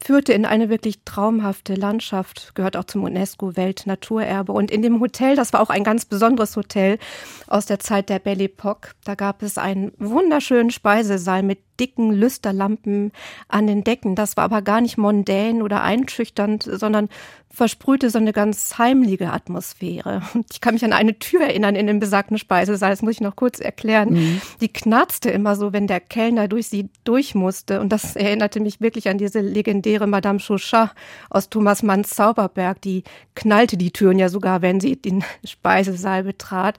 [0.00, 4.52] führte in eine wirklich traumhafte Landschaft, gehört auch zum UNESCO-Weltnaturerbe.
[4.52, 6.98] Und in dem Hotel, das war auch ein ganz besonderes Hotel
[7.46, 13.12] aus der Zeit der Belle Epoque, da gab es einen wunderschönen Speisesaal mit dicken Lüsterlampen
[13.48, 14.14] an den Decken.
[14.14, 17.08] Das war aber gar nicht mondän oder einschüchternd, sondern
[17.50, 20.22] versprühte so eine ganz heimliche Atmosphäre.
[20.52, 23.36] Ich kann mich an eine Tür erinnern in dem besagten Speisesaal, das muss ich noch
[23.36, 24.10] kurz erklären.
[24.10, 24.40] Mhm.
[24.60, 27.80] Die knarzte immer so, wenn der Kellner durch sie durch musste.
[27.80, 30.94] Und das erinnerte mich wirklich an diese legendäre Madame Chauchat
[31.30, 32.80] aus Thomas Manns Zauberberg.
[32.82, 33.02] Die
[33.34, 36.78] knallte die Türen ja sogar, wenn sie den Speisesaal betrat.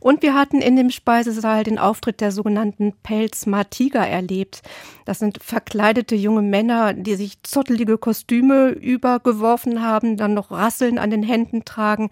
[0.00, 4.62] Und wir hatten in dem Speisesaal den Auftritt der sogenannten Pelzmar-Tiger erlebt.
[5.04, 11.10] Das sind verkleidete junge Männer, die sich zottelige Kostüme übergeworfen haben, dann noch Rasseln an
[11.10, 12.10] den Händen tragen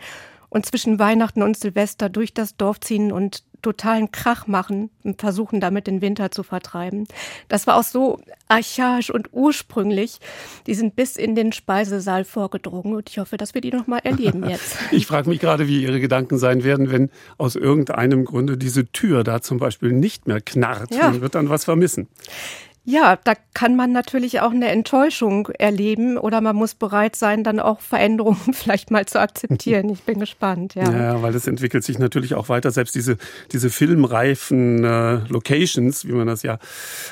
[0.48, 5.60] und zwischen Weihnachten und Silvester durch das Dorf ziehen und totalen Krach machen und versuchen
[5.60, 7.08] damit den Winter zu vertreiben.
[7.48, 10.20] Das war auch so archaisch und ursprünglich.
[10.68, 13.98] Die sind bis in den Speisesaal vorgedrungen und ich hoffe, dass wir die noch mal
[13.98, 14.76] erleben jetzt.
[14.92, 19.24] ich frage mich gerade, wie Ihre Gedanken sein werden, wenn aus irgendeinem Grunde diese Tür
[19.24, 20.94] da zum Beispiel nicht mehr knarrt.
[20.94, 21.10] Ja.
[21.10, 22.06] Man wird dann was vermissen.
[22.89, 27.59] Ja, da kann man natürlich auch eine Enttäuschung erleben oder man muss bereit sein, dann
[27.59, 29.91] auch Veränderungen vielleicht mal zu akzeptieren.
[29.91, 30.76] Ich bin gespannt.
[30.76, 32.70] Ja, ja weil es entwickelt sich natürlich auch weiter.
[32.70, 33.16] Selbst diese,
[33.51, 36.61] diese filmreifen äh, Locations, wie man das ja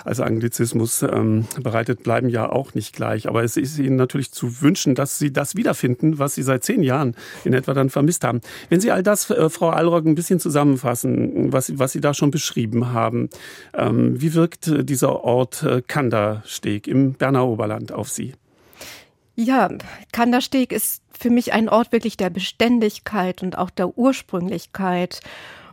[0.04, 3.26] als Anglizismus ähm, bereitet, bleiben ja auch nicht gleich.
[3.26, 6.84] Aber es ist Ihnen natürlich zu wünschen, dass Sie das wiederfinden, was Sie seit zehn
[6.84, 8.42] Jahren in etwa dann vermisst haben.
[8.68, 12.30] Wenn Sie all das, äh, Frau Allrogg, ein bisschen zusammenfassen, was, was Sie da schon
[12.30, 13.28] beschrieben haben,
[13.76, 18.34] ähm, wie wirkt äh, dieser Ort äh, Kandersteg im Berner Oberland auf Sie?
[19.36, 19.68] Ja,
[20.12, 25.20] Kandersteg ist für mich ein Ort wirklich der Beständigkeit und auch der Ursprünglichkeit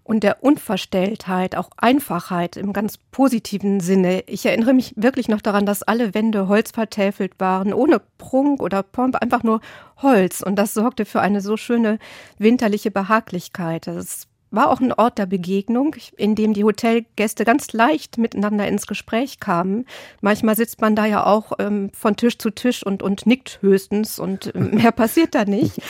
[0.04, 4.24] und der Unverstelltheit, auch Einfachheit im ganz positiven Sinne.
[4.28, 8.82] Ich erinnere mich wirklich noch daran, dass alle Wände Holz vertäfelt waren, ohne Prunk oder
[8.84, 9.62] Pomp, einfach nur
[9.98, 10.42] Holz.
[10.42, 12.00] Und das sorgte für eine so schöne
[12.40, 13.88] winterliche Behaglichkeit.
[13.88, 18.86] Das war auch ein Ort der Begegnung, in dem die Hotelgäste ganz leicht miteinander ins
[18.86, 19.86] Gespräch kamen.
[20.20, 24.20] Manchmal sitzt man da ja auch ähm, von Tisch zu Tisch und, und nickt höchstens
[24.20, 25.82] und äh, mehr passiert da nicht.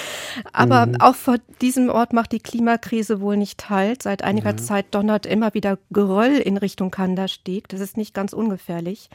[0.54, 0.96] Aber mhm.
[1.00, 4.04] auch vor diesem Ort macht die Klimakrise wohl nicht halt.
[4.04, 4.58] Seit einiger ja.
[4.58, 7.68] Zeit donnert immer wieder Geröll in Richtung Kandersteg.
[7.70, 9.10] Das ist nicht ganz ungefährlich.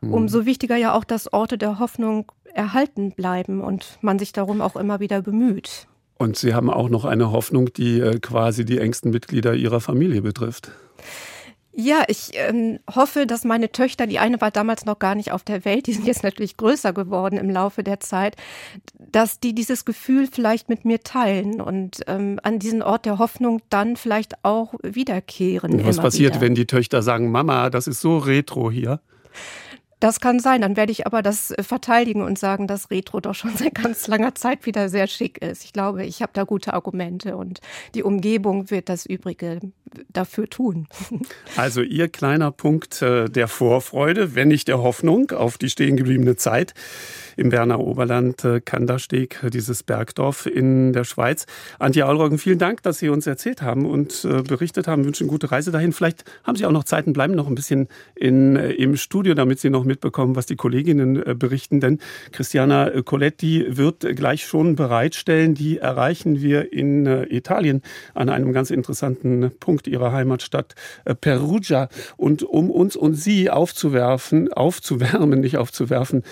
[0.00, 0.14] Mhm.
[0.14, 4.76] Umso wichtiger ja auch, dass Orte der Hoffnung erhalten bleiben und man sich darum auch
[4.76, 5.86] immer wieder bemüht.
[6.18, 10.20] Und Sie haben auch noch eine Hoffnung, die äh, quasi die engsten Mitglieder Ihrer Familie
[10.20, 10.72] betrifft.
[11.80, 15.44] Ja, ich ähm, hoffe, dass meine Töchter, die eine war damals noch gar nicht auf
[15.44, 18.34] der Welt, die sind jetzt natürlich größer geworden im Laufe der Zeit,
[18.98, 23.62] dass die dieses Gefühl vielleicht mit mir teilen und ähm, an diesen Ort der Hoffnung
[23.70, 25.86] dann vielleicht auch wiederkehren.
[25.86, 26.40] Was passiert, wieder.
[26.40, 29.00] wenn die Töchter sagen, Mama, das ist so retro hier?
[30.00, 30.60] Das kann sein.
[30.60, 34.06] Dann werde ich aber das äh, verteidigen und sagen, dass Retro doch schon seit ganz
[34.06, 35.64] langer Zeit wieder sehr schick ist.
[35.64, 37.60] Ich glaube, ich habe da gute Argumente und
[37.94, 39.60] die Umgebung wird das Übrige
[40.12, 40.86] dafür tun.
[41.56, 46.36] Also Ihr kleiner Punkt äh, der Vorfreude, wenn nicht der Hoffnung auf die stehen gebliebene
[46.36, 46.74] Zeit
[47.36, 51.46] im Berner Oberland, äh, Kandersteg, dieses Bergdorf in der Schweiz.
[51.78, 55.04] Antje Aulroggen, vielen Dank, dass Sie uns erzählt haben und berichtet haben.
[55.04, 55.92] Wünschen gute Reise dahin.
[55.92, 59.60] Vielleicht haben Sie auch noch Zeit und bleiben noch ein bisschen in, im Studio, damit
[59.60, 61.98] Sie noch mitbekommen, was die Kolleginnen äh, berichten, denn
[62.32, 65.54] Christiana Coletti wird gleich schon bereitstellen.
[65.54, 67.82] Die erreichen wir in äh, Italien
[68.14, 70.74] an einem ganz interessanten Punkt ihrer Heimatstadt
[71.04, 71.88] äh, Perugia.
[72.16, 76.22] Und um uns und sie aufzuwerfen, aufzuwärmen, nicht aufzuwerfen,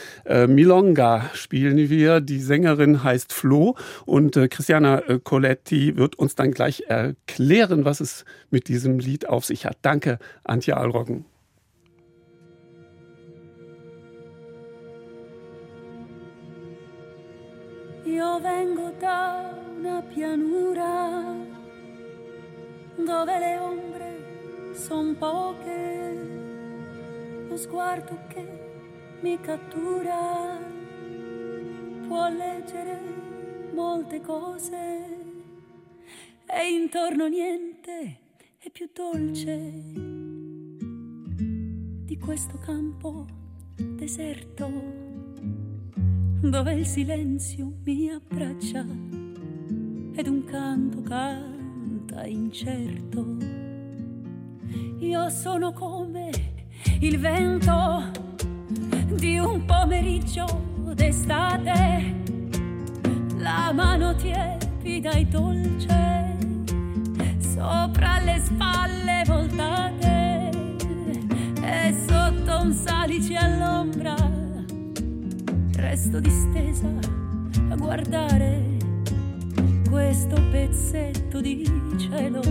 [0.49, 2.20] Milonga spielen wir.
[2.20, 8.68] Die Sängerin heißt Flo und Christiana Coletti wird uns dann gleich erklären, was es mit
[8.68, 9.78] diesem Lied auf sich hat.
[9.82, 11.24] Danke, Antje Alroggen.
[18.07, 21.55] Io vengo da una pianura
[22.97, 26.14] dove le ombre son poche,
[27.49, 28.47] lo sguardo che
[29.20, 30.59] mi cattura
[32.07, 33.01] può leggere
[33.74, 35.24] molte cose
[36.47, 38.18] e intorno niente
[38.59, 39.72] è più dolce
[42.05, 43.26] di questo campo
[43.76, 44.70] deserto
[46.40, 48.84] dove il silenzio mi abbraccia
[50.14, 51.03] ed un canto
[52.17, 53.37] canta incerto.
[55.01, 56.31] Io sono come
[57.01, 58.11] il vento
[59.14, 60.47] di un pomeriggio
[60.95, 62.14] d'estate,
[63.37, 66.35] la mano tiepida e dolce
[67.39, 70.51] sopra le spalle voltate
[71.62, 74.14] e sotto un salice all'ombra
[75.75, 76.89] resto distesa
[77.71, 78.66] a guardare
[79.97, 81.64] questo pezzetto di
[81.97, 82.42] cielo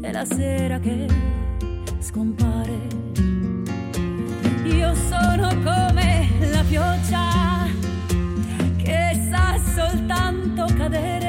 [0.00, 1.06] e la sera che
[1.98, 2.78] scompare.
[4.64, 7.66] Io sono come la pioggia
[8.78, 11.25] che sa soltanto cadere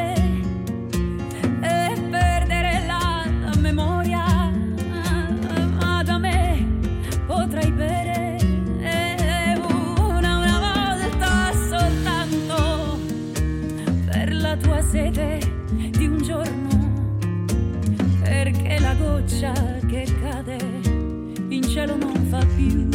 [19.41, 19.53] la goccia
[19.87, 20.57] che cade
[21.49, 22.87] in cielo non fa più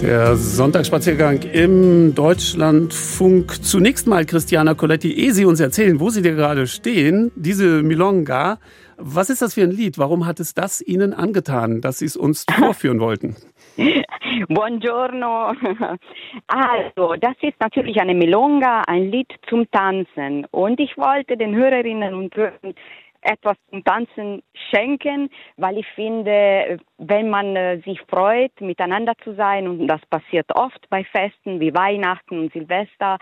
[0.00, 3.62] Der Sonntagsspaziergang im Deutschlandfunk.
[3.62, 8.58] Zunächst mal, Christiana Coletti, ehe Sie uns erzählen, wo Sie dir gerade stehen, diese Milonga.
[8.96, 9.98] Was ist das für ein Lied?
[9.98, 13.36] Warum hat es das Ihnen angetan, dass Sie es uns vorführen wollten?
[14.48, 15.54] Buongiorno.
[16.46, 20.46] Also, das ist natürlich eine Milonga, ein Lied zum Tanzen.
[20.50, 22.74] Und ich wollte den Hörerinnen und Hörern
[23.20, 29.66] etwas zum Tanzen schenken, weil ich finde, wenn man äh, sich freut, miteinander zu sein,
[29.66, 33.18] und das passiert oft bei Festen wie Weihnachten und Silvester,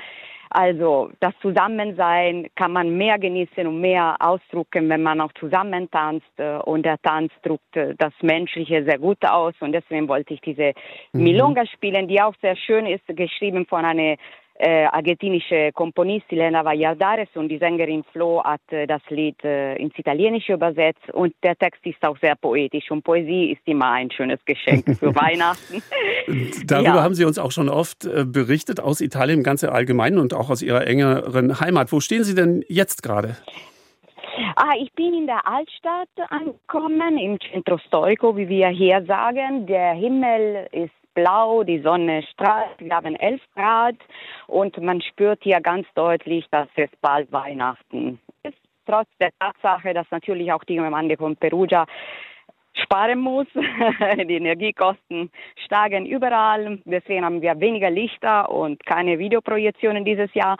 [0.50, 6.26] also das Zusammensein kann man mehr genießen und mehr ausdrücken, wenn man auch zusammen tanzt.
[6.36, 9.54] Äh, und der Tanz drückt äh, das Menschliche sehr gut aus.
[9.60, 10.72] Und deswegen wollte ich diese
[11.12, 11.22] mhm.
[11.24, 14.16] Milonga spielen, die auch sehr schön ist, geschrieben von einer
[14.58, 19.98] äh, argentinische Komponistin Lena Valladares und die Sängerin Flo hat äh, das Lied äh, ins
[19.98, 24.42] Italienische übersetzt und der Text ist auch sehr poetisch und Poesie ist immer ein schönes
[24.44, 25.82] Geschenk für Weihnachten.
[26.66, 27.02] Darüber ja.
[27.02, 30.62] haben Sie uns auch schon oft äh, berichtet aus Italien ganz allgemein und auch aus
[30.62, 31.92] Ihrer engeren Heimat.
[31.92, 33.36] Wo stehen Sie denn jetzt gerade?
[34.56, 39.66] Ah, ich bin in der Altstadt angekommen, im Centro Storico, wie wir hier sagen.
[39.66, 43.96] Der Himmel ist blau, die Sonne strahlt, wir haben 11 Grad
[44.46, 48.58] und man spürt hier ganz deutlich, dass es bald Weihnachten ist.
[48.86, 51.86] Trotz der Tatsache, dass natürlich auch die Gemeinde von Perugia
[52.82, 53.46] sparen muss.
[53.54, 55.30] Die Energiekosten
[55.64, 56.78] steigen überall.
[56.84, 60.56] Deswegen haben wir weniger Lichter und keine Videoprojektionen dieses Jahr.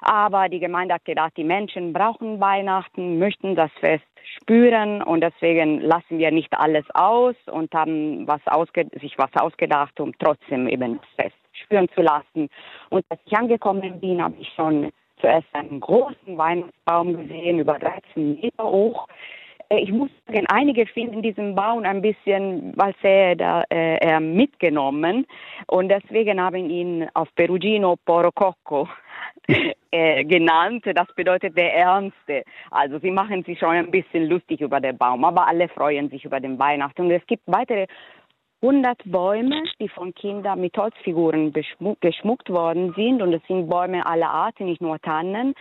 [0.00, 4.04] Aber die Gemeinde hat gedacht, die Menschen brauchen Weihnachten, möchten das Fest
[4.36, 8.40] spüren und deswegen lassen wir nicht alles aus und haben was
[9.00, 12.48] sich was ausgedacht, um trotzdem eben das Fest spüren zu lassen.
[12.90, 14.90] Und als ich angekommen bin, habe ich schon
[15.20, 19.08] zuerst einen großen Weihnachtsbaum gesehen, über 13 Meter hoch.
[19.68, 25.26] Äh, ich muss sagen, einige finden diesen Baum ein bisschen, als er da, äh, mitgenommen
[25.66, 28.88] und deswegen haben ihn auf Perugino Porococco
[29.90, 30.84] äh, genannt.
[30.86, 32.44] Das bedeutet der Ernste.
[32.70, 36.24] Also sie machen sich schon ein bisschen lustig über den Baum, aber alle freuen sich
[36.24, 37.02] über den Weihnachten.
[37.02, 37.86] Und es gibt weitere
[38.60, 41.52] 100 Bäume, die von Kindern mit Holzfiguren
[42.00, 43.22] geschmuckt worden sind.
[43.22, 45.54] Und es sind Bäume aller Arten, nicht nur Tannen.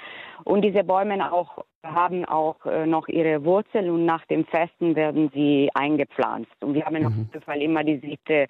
[0.43, 1.63] Und diese Bäume auch,
[1.93, 6.51] haben auch äh, noch ihre Wurzeln und nach dem Festen werden sie eingepflanzt.
[6.61, 7.05] Und wir haben mhm.
[7.07, 8.47] auf jeden Fall immer die Sitte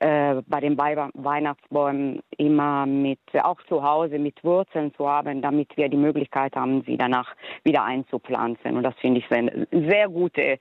[0.00, 5.88] äh, bei den Weihnachtsbäumen immer mit, auch zu Hause mit Wurzeln zu haben, damit wir
[5.88, 7.34] die Möglichkeit haben, sie danach
[7.64, 8.76] wieder einzupflanzen.
[8.76, 10.58] Und das finde ich eine sehr gute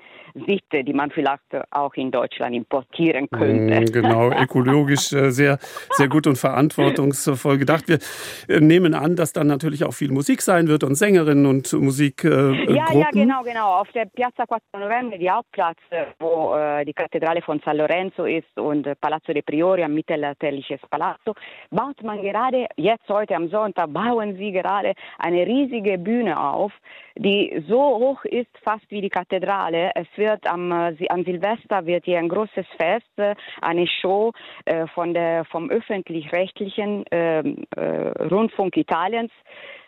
[0.48, 3.82] Sicht, die man vielleicht auch in Deutschland importieren könnte.
[3.82, 5.60] Mm, genau, ökologisch äh, sehr,
[5.92, 7.88] sehr gut und verantwortungsvoll gedacht.
[7.88, 8.00] Wir
[8.48, 12.24] äh, nehmen an, dass dann natürlich auch viel Musik sein wird und Sängerinnen und Musik.
[12.24, 13.76] Äh, ja, ja, genau, genau.
[13.76, 15.78] Auf der Piazza Quattro Novembre, die Hauptplatz,
[16.20, 20.80] wo äh, die Kathedrale von San Lorenzo ist und Palazzo Palazzo dei Priori, am mittelalterliches
[20.90, 21.34] Palazzo,
[21.70, 26.72] baut man gerade, jetzt heute am Sonntag, bauen sie gerade eine riesige Bühne auf,
[27.16, 29.92] die so hoch ist, fast wie die Kathedrale.
[29.96, 34.32] Es wird am, am Silvester wird hier ein großes Fest, eine Show
[34.66, 39.32] äh, von der, vom öffentlich-rechtlichen ähm, äh, Rundfunk Italiens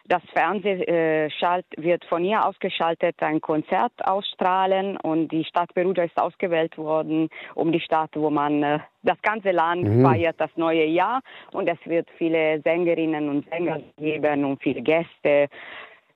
[0.10, 1.30] das Fernsehen äh,
[1.78, 7.72] wird von ihr ausgeschaltet, ein Konzert ausstrahlen und die Stadt Perugia ist ausgewählt worden, um
[7.72, 10.04] die Stadt, wo man äh, das ganze Land mhm.
[10.04, 15.48] feiert das neue Jahr und es wird viele Sängerinnen und Sänger geben und viele Gäste.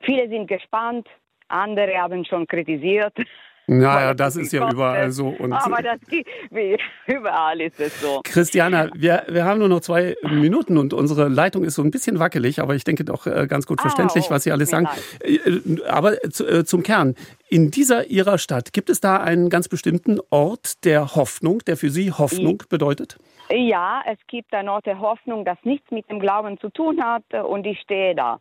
[0.01, 1.07] Viele sind gespannt,
[1.47, 3.13] andere haben schon kritisiert.
[3.67, 5.27] Naja, das ist ja überall so.
[5.29, 5.99] Und aber das,
[7.07, 8.21] überall ist es so.
[8.23, 12.19] Christiana, wir, wir haben nur noch zwei Minuten und unsere Leitung ist so ein bisschen
[12.19, 14.87] wackelig, aber ich denke doch äh, ganz gut verständlich, oh, was Sie alles sagen.
[15.21, 15.47] Leid.
[15.47, 17.15] Äh, aber äh, zum Kern.
[17.53, 21.91] In dieser Ihrer Stadt, gibt es da einen ganz bestimmten Ort der Hoffnung, der für
[21.91, 23.19] Sie Hoffnung bedeutet?
[23.51, 27.21] Ja, es gibt eine Ort der Hoffnung, das nichts mit dem Glauben zu tun hat
[27.31, 28.39] und ich stehe da.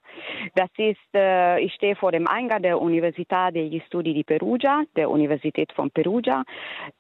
[0.55, 5.11] Das ist, äh, ich stehe vor dem Eingang der Università degli Studi di Perugia, der
[5.11, 6.45] Universität von Perugia,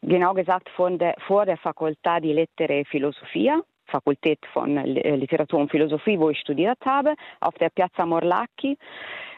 [0.03, 5.71] genau gesagt von der, vor der Fakultà di Lettere e Filosofia, Fakultät von Literatur und
[5.71, 8.79] Philosophie, wo ich studiert habe, auf der Piazza Morlacchi.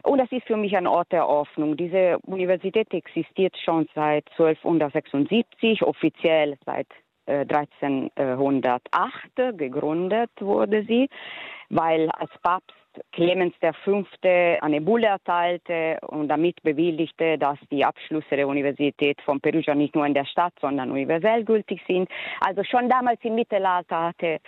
[0.05, 1.77] Und das ist für mich ein Ort der Hoffnung.
[1.77, 6.87] Diese Universität existiert schon seit 1276, offiziell seit
[7.27, 11.09] 1308 äh, gegründet wurde sie,
[11.71, 12.77] weil als Papst
[13.13, 14.05] Clemens V.
[14.61, 20.07] eine Bulle erteilte und damit bewilligte, dass die Abschlüsse der Universität von Perugia nicht nur
[20.07, 22.09] in der Stadt, sondern universell gültig sind.
[22.41, 24.39] Also schon damals im Mittelalter hatte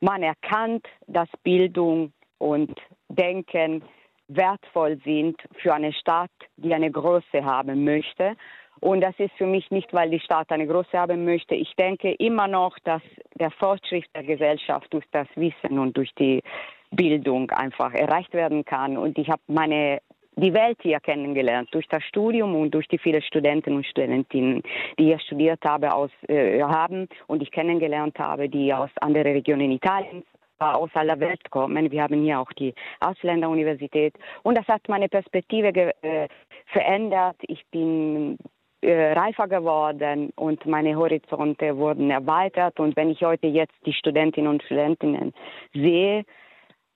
[0.00, 2.72] man erkannt, dass Bildung und
[3.08, 3.82] Denken
[4.28, 8.36] wertvoll sind für eine Stadt, die eine Größe haben möchte.
[8.80, 11.54] Und das ist für mich nicht, weil die Stadt eine große haben möchte.
[11.54, 13.02] Ich denke immer noch, dass
[13.34, 16.42] der Fortschritt der Gesellschaft durch das Wissen und durch die
[16.90, 18.96] Bildung einfach erreicht werden kann.
[18.96, 20.00] Und ich habe meine
[20.36, 24.62] die Welt hier kennengelernt durch das Studium und durch die vielen Studenten und Studentinnen,
[24.98, 29.70] die hier studiert habe, aus, äh, haben und ich kennengelernt habe, die aus anderen Regionen
[29.70, 30.24] Italiens
[30.58, 31.90] aus aller Welt kommen.
[31.90, 35.68] Wir haben hier auch die Ausländeruniversität und das hat meine Perspektive
[36.02, 36.28] äh,
[36.66, 37.36] verändert.
[37.40, 38.38] Ich bin
[38.82, 42.78] äh, reifer geworden und meine Horizonte wurden erweitert.
[42.78, 45.32] Und wenn ich heute jetzt die Studentinnen und Studentinnen
[45.72, 46.24] sehe,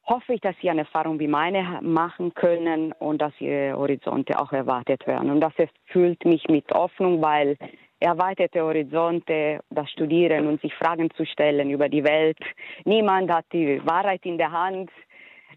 [0.07, 4.53] hoffe ich, dass sie eine Erfahrung wie meine machen können und dass ihre Horizonte auch
[4.53, 5.31] erwartet werden.
[5.31, 7.57] Und das erfüllt mich mit Hoffnung, weil
[8.01, 12.39] erweiterte Horizonte, das Studieren und sich Fragen zu stellen über die Welt.
[12.85, 14.91] Niemand hat die Wahrheit in der Hand.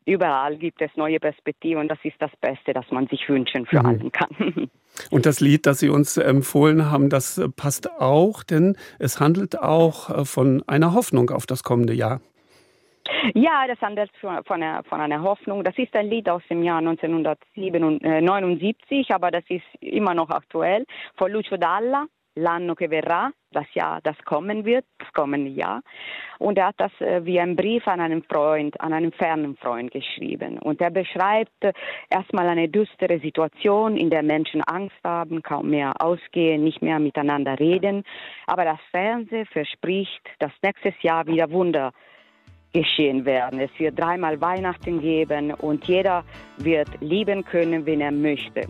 [0.05, 3.79] Überall gibt es neue Perspektiven und das ist das Beste, das man sich wünschen für
[3.79, 3.85] mhm.
[3.85, 4.69] allen kann.
[5.11, 10.09] Und das Lied, das Sie uns empfohlen haben, das passt auch, denn es handelt auch
[10.09, 12.19] äh, von einer Hoffnung auf das kommende Jahr.
[13.33, 15.63] Ja, das handelt von, von, einer, Hoffnung.
[15.63, 20.85] Das ist ein Lied aus dem Jahr 1979, aber das ist immer noch aktuell,
[21.15, 25.81] von Lucio Dalla l'anno che verrà, das Jahr, das kommen wird, das kommende Jahr.
[26.39, 29.91] Und er hat das äh, wie ein Brief an einen Freund, an einen fernen Freund
[29.91, 30.59] geschrieben.
[30.59, 31.73] Und er beschreibt äh,
[32.09, 37.59] erstmal eine düstere Situation, in der Menschen Angst haben, kaum mehr ausgehen, nicht mehr miteinander
[37.59, 38.03] reden.
[38.45, 41.91] Aber das Fernsehen verspricht, dass nächstes Jahr wieder Wunder
[42.77, 43.59] geschehen werden.
[43.59, 46.23] Es wird dreimal Weihnachten geben und jeder
[46.57, 48.61] wird lieben können, wen er möchte.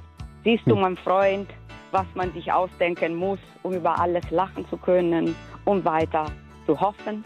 [0.43, 0.82] Siehst du, hm.
[0.82, 1.49] mein Freund,
[1.91, 5.36] was man sich ausdenken muss, um über alles lachen zu können,
[5.66, 6.26] um weiter
[6.66, 7.24] zu hoffen.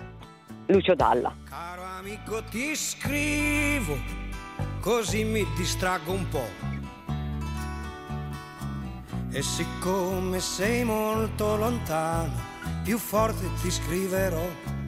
[0.67, 1.33] Lucio Dalla.
[1.49, 3.95] Caro amico, ti scrivo,
[4.79, 6.69] così mi distraggo un po'.
[9.33, 12.33] E siccome sei molto lontano,
[12.83, 14.79] più forte ti scriverò.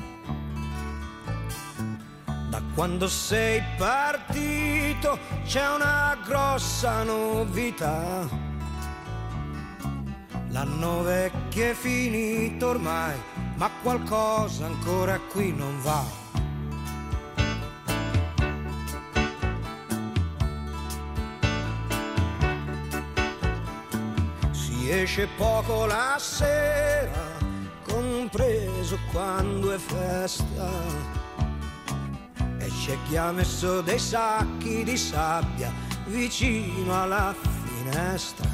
[2.53, 8.29] Da quando sei partito c'è una grossa novità
[10.49, 13.17] L'anno vecchio è finito ormai,
[13.55, 16.03] ma qualcosa ancora qui non va.
[24.51, 27.31] Si esce poco la sera,
[27.81, 31.22] compreso quando è festa.
[32.63, 35.69] E c'è chi ha messo dei sacchi di sabbia
[36.05, 38.47] vicino alla finestra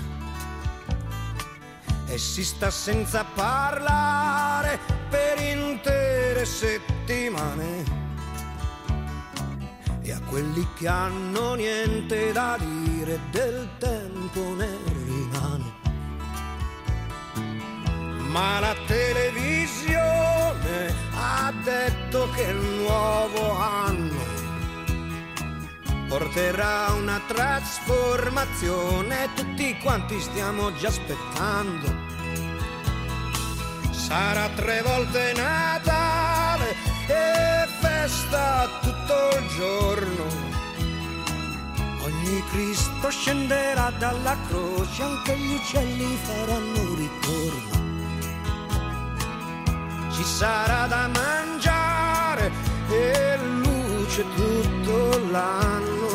[2.07, 4.79] e si sta senza parlare
[5.09, 7.83] per intere settimane.
[10.01, 15.78] E a quelli che hanno niente da dire del tempo ne rimane.
[18.29, 24.23] Ma la televisione ha detto che il nuovo anno
[26.07, 31.91] porterà una trasformazione, tutti quanti stiamo già aspettando.
[33.89, 36.75] Sarà tre volte Natale
[37.07, 40.25] e festa tutto il giorno.
[42.03, 47.78] Ogni Cristo scenderà dalla croce, anche gli uccelli faranno ritorno.
[50.19, 52.51] Ci sarà da mangiare
[52.89, 56.07] e luce tutto l'anno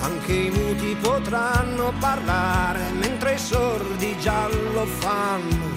[0.00, 5.74] anche i muti potranno parlare mentre i sordi giallo fanno.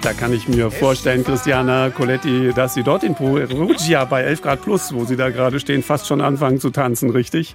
[0.00, 4.62] Da kann ich mir vorstellen, Christiana Coletti, dass Sie dort in Perugia bei 11 Grad
[4.62, 7.52] plus, wo Sie da gerade stehen, fast schon anfangen zu tanzen, richtig?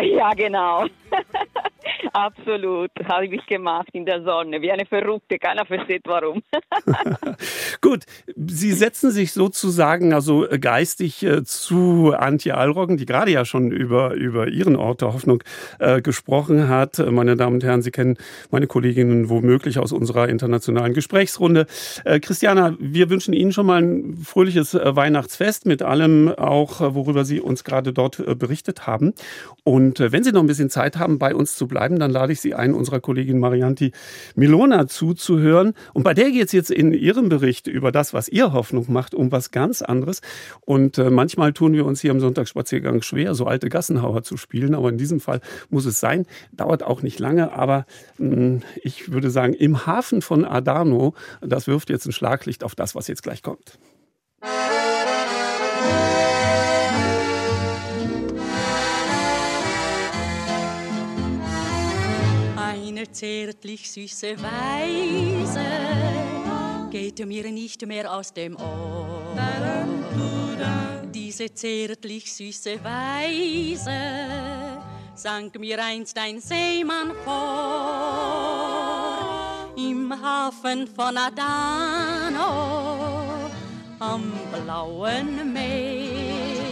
[0.00, 0.86] Ja, genau.
[2.12, 6.42] Absolut, habe ich gemacht in der Sonne, wie eine Verrückte, keiner versteht warum.
[7.80, 8.04] Gut,
[8.36, 14.14] Sie setzen sich sozusagen also geistig äh, zu Antje Allroggen, die gerade ja schon über,
[14.14, 15.42] über Ihren Ort der Hoffnung
[15.78, 16.98] äh, gesprochen hat.
[17.10, 18.16] Meine Damen und Herren, Sie kennen
[18.50, 21.66] meine Kolleginnen womöglich aus unserer internationalen Gesprächsrunde.
[22.04, 26.94] Äh, Christiana, wir wünschen Ihnen schon mal ein fröhliches äh, Weihnachtsfest mit allem auch, äh,
[26.94, 29.14] worüber Sie uns gerade dort äh, berichtet haben.
[29.62, 32.40] Und wenn Sie noch ein bisschen Zeit haben, bei uns zu bleiben, dann lade ich
[32.40, 33.92] Sie ein, unserer Kollegin Marianti
[34.34, 35.74] Milona zuzuhören.
[35.92, 39.14] Und bei der geht es jetzt in ihrem Bericht über das, was ihr Hoffnung macht,
[39.14, 40.20] um was ganz anderes.
[40.60, 44.74] Und äh, manchmal tun wir uns hier im Sonntagsspaziergang schwer, so alte Gassenhauer zu spielen.
[44.74, 45.40] Aber in diesem Fall
[45.70, 46.26] muss es sein.
[46.52, 47.52] Dauert auch nicht lange.
[47.52, 47.86] Aber
[48.18, 52.74] mh, hm, ich würde sagen, im Hafen von Adano, das wirft jetzt ein Schlaglicht auf
[52.74, 53.78] das, was jetzt gleich kommt.
[63.14, 65.64] Zärtlich süße Weise
[66.90, 69.36] geht mir nicht mehr aus dem Ohr.
[71.12, 73.90] Diese zärtlich süße Weise
[75.14, 78.54] sang mir einst ein Seemann vor
[79.76, 82.48] im Hafen von Adano
[84.00, 86.64] am blauen Meer.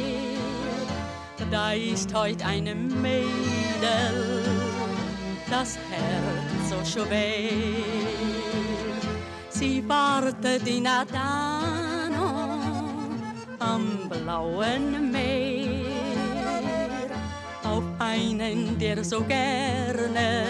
[1.51, 4.61] Da ist heut eine Mädel
[5.53, 7.50] das Herz so schwer.
[9.50, 12.30] Sie wartet in Adano
[13.59, 15.70] am blauen Meer
[17.64, 20.46] auf einen, der so gerne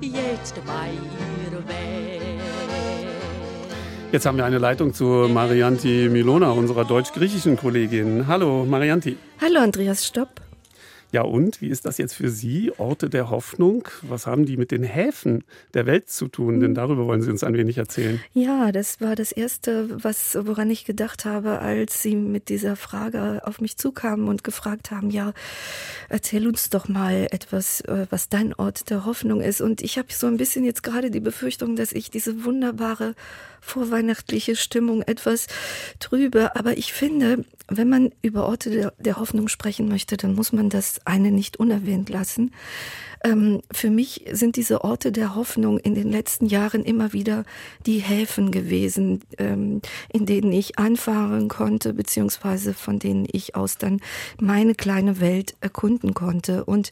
[0.00, 2.22] jetzt bei ihr wäre.
[4.10, 8.26] Jetzt haben wir eine Leitung zu Marianti Milona, unserer deutsch-griechischen Kollegin.
[8.26, 9.16] Hallo, Marianti.
[9.40, 10.41] Hallo, Andreas Stopp.
[11.12, 12.72] Ja, und wie ist das jetzt für Sie?
[12.78, 13.86] Orte der Hoffnung?
[14.00, 15.44] Was haben die mit den Häfen
[15.74, 16.58] der Welt zu tun?
[16.58, 16.74] Denn hm.
[16.74, 18.18] darüber wollen Sie uns ein wenig erzählen.
[18.32, 23.42] Ja, das war das Erste, was, woran ich gedacht habe, als Sie mit dieser Frage
[23.44, 25.34] auf mich zukamen und gefragt haben, ja,
[26.08, 29.60] erzähl uns doch mal etwas, äh, was dein Ort der Hoffnung ist.
[29.60, 33.14] Und ich habe so ein bisschen jetzt gerade die Befürchtung, dass ich diese wunderbare
[33.62, 35.46] vorweihnachtliche Stimmung etwas
[36.00, 36.56] trübe.
[36.56, 40.68] Aber ich finde, wenn man über Orte der, der Hoffnung sprechen möchte, dann muss man
[40.68, 42.52] das eine nicht unerwähnt lassen.
[43.24, 47.44] Ähm, für mich sind diese Orte der Hoffnung in den letzten Jahren immer wieder
[47.86, 49.80] die Häfen gewesen, ähm,
[50.12, 54.00] in denen ich anfahren konnte, beziehungsweise von denen ich aus dann
[54.40, 56.64] meine kleine Welt erkunden konnte.
[56.64, 56.90] Und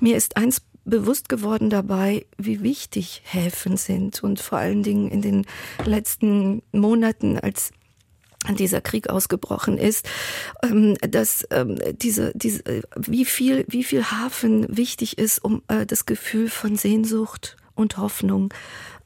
[0.00, 5.22] mir ist eins bewusst geworden dabei, wie wichtig Häfen sind und vor allen Dingen in
[5.22, 5.46] den
[5.84, 7.72] letzten Monaten, als
[8.58, 10.08] dieser Krieg ausgebrochen ist,
[10.62, 12.62] ähm, dass ähm, diese, diese,
[12.96, 18.52] wie viel, wie viel Hafen wichtig ist, um äh, das Gefühl von Sehnsucht und Hoffnung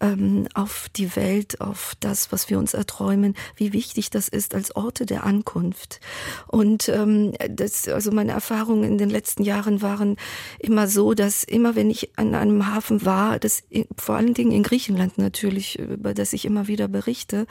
[0.00, 4.74] ähm, auf die Welt, auf das, was wir uns erträumen, wie wichtig das ist als
[4.74, 6.00] Orte der Ankunft.
[6.48, 10.16] Und ähm, das, also meine Erfahrungen in den letzten Jahren waren
[10.58, 13.62] immer so, dass immer wenn ich an einem Hafen war, das
[13.96, 17.46] vor allen Dingen in Griechenland natürlich, über das ich immer wieder berichte,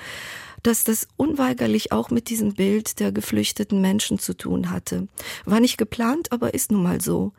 [0.63, 5.07] dass das unweigerlich auch mit diesem Bild der geflüchteten Menschen zu tun hatte.
[5.45, 7.33] War nicht geplant, aber ist nun mal so.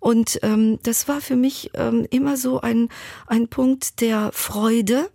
[0.00, 2.88] Und ähm, das war für mich ähm, immer so ein,
[3.26, 5.10] ein Punkt der Freude,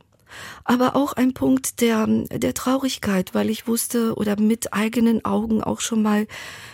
[0.64, 5.80] aber auch ein Punkt der, der Traurigkeit, weil ich wusste oder mit eigenen Augen auch
[5.80, 6.28] schon mal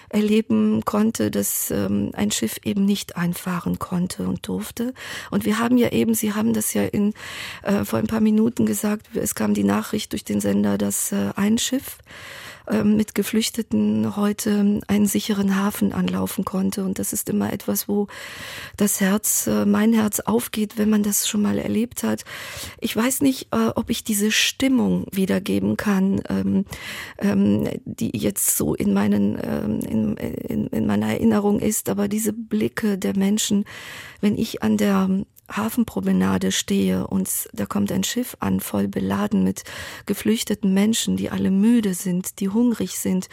[0.09, 4.93] erleben konnte, dass ähm, ein Schiff eben nicht einfahren konnte und durfte.
[5.31, 7.13] Und wir haben ja eben, Sie haben das ja in,
[7.63, 11.31] äh, vor ein paar Minuten gesagt, es kam die Nachricht durch den Sender, dass äh,
[11.35, 11.97] ein Schiff
[12.83, 16.83] mit Geflüchteten heute einen sicheren Hafen anlaufen konnte.
[16.83, 18.07] Und das ist immer etwas, wo
[18.77, 22.23] das Herz, äh, mein Herz aufgeht, wenn man das schon mal erlebt hat.
[22.79, 26.65] Ich weiß nicht, äh, ob ich diese Stimmung wiedergeben kann, ähm,
[27.19, 32.97] ähm, die jetzt so in meinen, in, in, in meiner Erinnerung ist, aber diese Blicke
[32.97, 33.65] der Menschen,
[34.21, 39.63] wenn ich an der Hafenpromenade stehe und da kommt ein Schiff an, voll beladen mit
[40.05, 43.29] geflüchteten Menschen, die alle müde sind, die hungrig sind,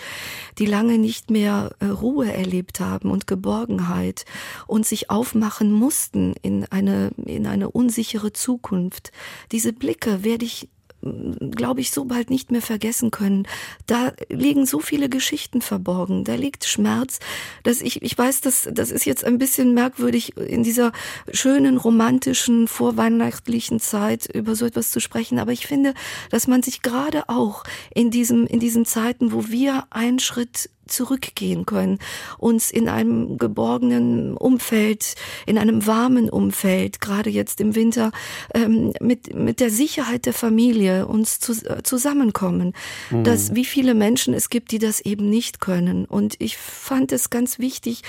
[0.58, 4.24] die lange nicht mehr äh, Ruhe erlebt haben und Geborgenheit
[4.66, 9.12] und sich aufmachen mussten in eine, in eine unsichere Zukunft.
[9.50, 10.68] Diese Blicke werde ich
[11.02, 13.46] glaube ich, so bald nicht mehr vergessen können.
[13.86, 17.18] Da liegen so viele Geschichten verborgen, da liegt Schmerz,
[17.64, 20.92] dass ich, ich weiß, dass, das ist jetzt ein bisschen merkwürdig, in dieser
[21.32, 25.94] schönen, romantischen, vorweihnachtlichen Zeit über so etwas zu sprechen, aber ich finde,
[26.30, 31.66] dass man sich gerade auch in diesem, in diesen Zeiten, wo wir einen Schritt zurückgehen
[31.66, 31.98] können,
[32.38, 35.14] uns in einem geborgenen Umfeld,
[35.46, 38.12] in einem warmen Umfeld, gerade jetzt im Winter,
[38.54, 42.74] ähm, mit, mit der Sicherheit der Familie uns zu, äh, zusammenkommen.
[43.10, 43.24] Mhm.
[43.24, 46.04] Dass wie viele Menschen es gibt, die das eben nicht können.
[46.04, 48.02] Und ich fand es ganz wichtig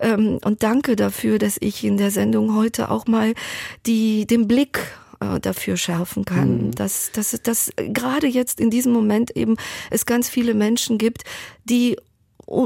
[0.00, 3.34] ähm, und danke dafür, dass ich in der Sendung heute auch mal
[3.86, 4.80] die, den Blick
[5.20, 6.66] äh, dafür schärfen kann.
[6.66, 6.70] Mhm.
[6.72, 9.56] Dass, dass, dass gerade jetzt in diesem Moment eben
[9.90, 11.24] es ganz viele Menschen gibt,
[11.64, 11.96] die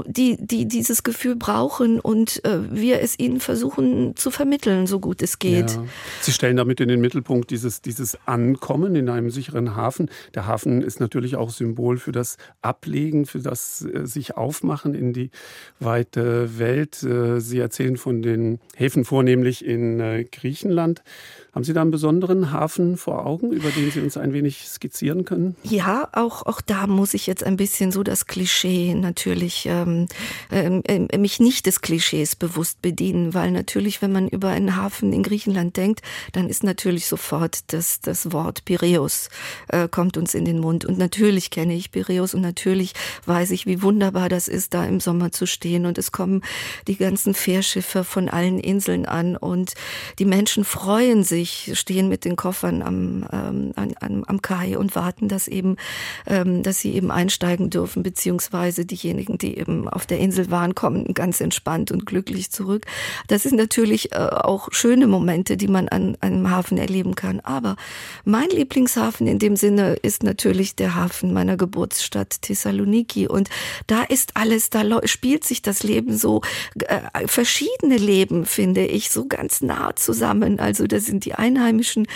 [0.07, 5.23] die, die dieses Gefühl brauchen und äh, wir es ihnen versuchen zu vermitteln, so gut
[5.23, 5.73] es geht.
[5.73, 5.85] Ja.
[6.23, 10.11] Sie stellen damit in den Mittelpunkt dieses, dieses Ankommen in einem sicheren Hafen.
[10.35, 15.13] Der Hafen ist natürlich auch Symbol für das Ablegen, für das äh, sich aufmachen in
[15.13, 15.31] die
[15.81, 17.03] weite Welt.
[17.03, 21.03] Äh, Sie erzählen von den Häfen vornehmlich in äh, Griechenland.
[21.55, 25.25] Haben Sie da einen besonderen Hafen vor Augen, über den Sie uns ein wenig skizzieren
[25.25, 25.55] können?
[25.63, 30.09] Ja, auch, auch da muss ich jetzt ein bisschen so das Klischee natürlich, ähm,
[30.51, 35.23] äh, mich nicht des Klischees bewusst bedienen, weil natürlich, wenn man über einen Hafen in
[35.23, 36.03] Griechenland denkt,
[36.33, 39.29] dann ist natürlich sofort das, das Wort Piräus
[39.69, 40.85] äh, kommt uns in den Mund.
[40.85, 42.95] Und natürlich kenne ich Piräus und natürlich
[43.27, 45.87] weiß ich, wie wunderbar das ist, da im Sommer zu stehen.
[45.87, 46.43] Und es kommen
[46.89, 49.75] die ganzen Fährschiffe von allen Inseln an und
[50.19, 54.97] die Menschen freuen sich sich, stehen mit den Koffern am, ähm, am, am Kai und
[54.97, 55.77] warten, dass eben,
[56.27, 61.13] ähm, dass sie eben einsteigen dürfen, beziehungsweise diejenigen, die eben auf der Insel waren, kommen
[61.13, 62.87] ganz entspannt und glücklich zurück.
[63.29, 67.41] Das sind natürlich äh, auch schöne Momente, die man an einem Hafen erleben kann.
[67.41, 67.77] Aber
[68.25, 73.29] mein Lieblingshafen in dem Sinne ist natürlich der Hafen meiner Geburtsstadt Thessaloniki.
[73.29, 73.51] Und
[73.87, 76.41] da ist alles, da spielt sich das Leben so,
[76.87, 80.59] äh, verschiedene Leben, finde ich, so ganz nah zusammen.
[80.59, 82.07] Also da sind die Einheimischen,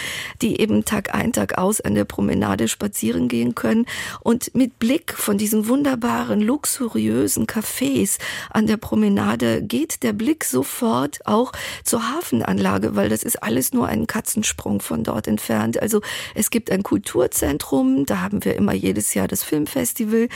[0.42, 3.86] die eben Tag ein, Tag aus an der Promenade spazieren gehen können
[4.20, 8.18] und mit Blick von diesen wunderbaren, luxuriösen Cafés
[8.50, 11.52] an der Promenade geht der Blick sofort auch
[11.84, 15.80] zur Hafenanlage, weil das ist alles nur ein Katzensprung von dort entfernt.
[15.80, 16.00] Also
[16.34, 20.28] es gibt ein Kulturzentrum, da haben wir immer jedes Jahr das Filmfestival.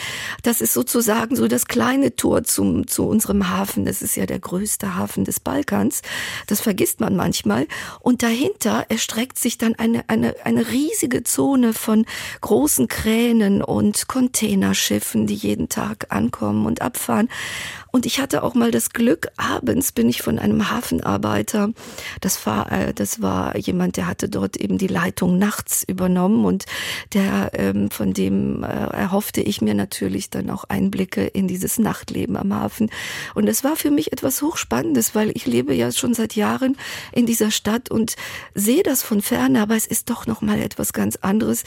[0.43, 3.85] Das ist sozusagen so das kleine Tor zum, zu unserem Hafen.
[3.85, 6.03] Das ist ja der größte Hafen des Balkans.
[6.47, 7.67] Das vergisst man manchmal.
[8.01, 12.07] Und dahinter weiter erstreckt sich dann eine, eine, eine riesige Zone von
[12.41, 17.29] großen Kränen und Containerschiffen, die jeden Tag ankommen und abfahren.
[17.93, 21.73] Und ich hatte auch mal das Glück, abends bin ich von einem Hafenarbeiter,
[22.23, 26.65] das war, äh, das war jemand, der hatte dort eben die Leitung nachts übernommen und
[27.13, 32.39] der, ähm, von dem äh, erhoffte ich mir natürlich dann auch Einblicke in dieses Nachtleben
[32.39, 32.91] am Hafen.
[33.35, 36.79] Und es war für mich etwas Hochspannendes, weil ich lebe ja schon seit Jahren
[37.13, 38.17] in dieser Stadt und
[38.55, 41.65] sehe das von ferne, aber es ist doch noch mal etwas ganz anderes,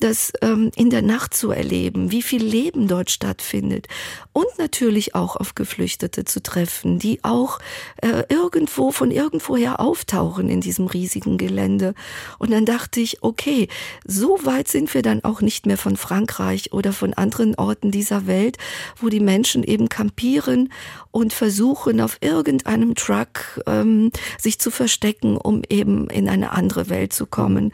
[0.00, 3.88] das ähm, in der Nacht zu erleben, wie viel Leben dort stattfindet
[4.34, 7.60] und natürlich auch auf Geflüchtete zu treffen, die auch
[7.98, 11.94] äh, irgendwo von irgendwoher auftauchen in diesem riesigen Gelände.
[12.40, 13.68] Und dann dachte ich, okay,
[14.04, 18.26] so weit sind wir dann auch nicht mehr von Frankreich oder von anderen Orten dieser
[18.26, 18.58] Welt,
[18.96, 20.72] wo die Menschen eben kampieren
[21.12, 24.10] und versuchen auf irgendeinem Truck ähm,
[24.40, 27.70] sich zu verstecken, um eben in eine andere Welt zu kommen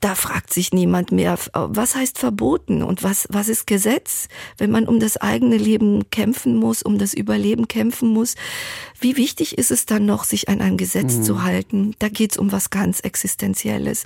[0.00, 4.28] da fragt sich niemand mehr, was heißt verboten und was, was ist Gesetz,
[4.58, 8.34] wenn man um das eigene Leben kämpfen muss, um das Überleben kämpfen muss.
[9.00, 11.22] Wie wichtig ist es dann noch, sich an ein Gesetz mhm.
[11.22, 11.94] zu halten?
[11.98, 14.04] Da geht's um was ganz Existenzielles.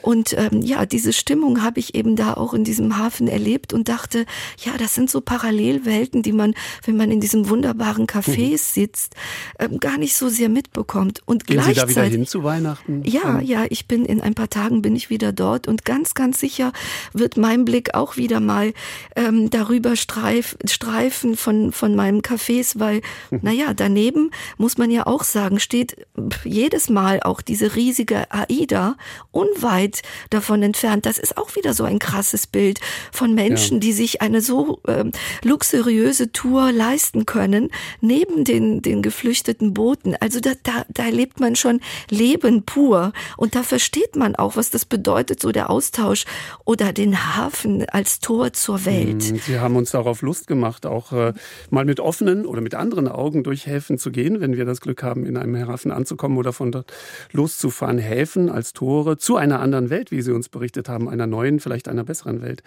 [0.00, 3.88] Und ähm, ja, diese Stimmung habe ich eben da auch in diesem Hafen erlebt und
[3.88, 4.26] dachte,
[4.64, 8.56] ja, das sind so Parallelwelten, die man, wenn man in diesem wunderbaren Café mhm.
[8.56, 9.14] sitzt,
[9.58, 11.20] ähm, gar nicht so sehr mitbekommt.
[11.24, 13.02] Und Gehen gleichzeitig, Sie da wieder hin zu Weihnachten?
[13.04, 16.40] Ja, ja, ich bin in ein paar Tagen bin ich wieder dort und ganz, ganz
[16.40, 16.72] sicher
[17.12, 18.72] wird mein Blick auch wieder mal
[19.16, 23.40] ähm, darüber streif, streifen von, von meinem Cafés, weil, mhm.
[23.42, 26.06] naja, daneben muss man ja auch sagen, steht
[26.44, 28.96] jedes Mal auch diese riesige AIDA
[29.30, 31.06] unweit davon entfernt.
[31.06, 32.80] Das ist auch wieder so ein krasses Bild
[33.12, 33.80] von Menschen, ja.
[33.80, 35.12] die sich eine so ähm,
[35.42, 37.70] luxuriöse Tour leisten können,
[38.00, 40.16] neben den, den geflüchteten Booten.
[40.20, 41.80] Also da, da, da erlebt man schon
[42.10, 43.12] Leben pur.
[43.36, 46.24] Und da versteht man auch, was das bedeutet, so der Austausch
[46.64, 49.22] oder den Hafen als Tor zur Welt.
[49.22, 51.32] Hm, Sie haben uns darauf Lust gemacht, auch äh,
[51.70, 54.80] mal mit offenen oder mit anderen Augen durch Häfen zu gehen gehen, wenn wir das
[54.80, 56.92] Glück haben, in einem Hafen anzukommen oder von dort
[57.32, 57.98] loszufahren.
[57.98, 61.88] Häfen als Tore zu einer anderen Welt, wie Sie uns berichtet haben, einer neuen, vielleicht
[61.88, 62.62] einer besseren Welt,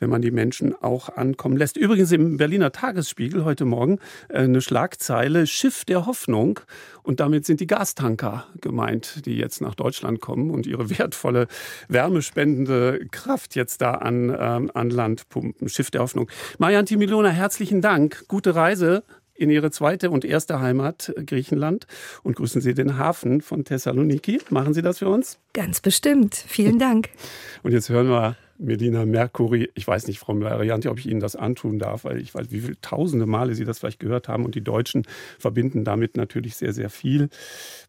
[0.00, 1.78] wenn man die Menschen auch ankommen lässt.
[1.78, 3.98] Übrigens im Berliner Tagesspiegel heute Morgen
[4.28, 6.60] äh, eine Schlagzeile Schiff der Hoffnung.
[7.02, 11.48] Und damit sind die Gastanker gemeint, die jetzt nach Deutschland kommen und ihre wertvolle
[11.88, 15.70] wärmespendende Kraft jetzt da an, ähm, an Land pumpen.
[15.70, 16.30] Schiff der Hoffnung.
[16.58, 18.24] Marian Timilona, herzlichen Dank.
[18.28, 19.04] Gute Reise
[19.38, 21.86] in Ihre zweite und erste Heimat Griechenland
[22.24, 24.40] und grüßen Sie den Hafen von Thessaloniki.
[24.50, 25.38] Machen Sie das für uns?
[25.54, 26.34] Ganz bestimmt.
[26.34, 27.08] Vielen Dank.
[27.62, 29.70] Und jetzt hören wir Medina Mercury.
[29.74, 32.60] Ich weiß nicht, Frau Marianti, ob ich Ihnen das antun darf, weil ich weiß, wie
[32.60, 34.44] viele tausende Male Sie das vielleicht gehört haben.
[34.44, 35.06] Und die Deutschen
[35.38, 37.28] verbinden damit natürlich sehr, sehr viel.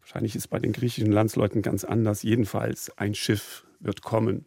[0.02, 2.22] Wahrscheinlich ist es bei den griechischen Landsleuten ganz anders.
[2.22, 4.44] Jedenfalls, ein Schiff wird kommen.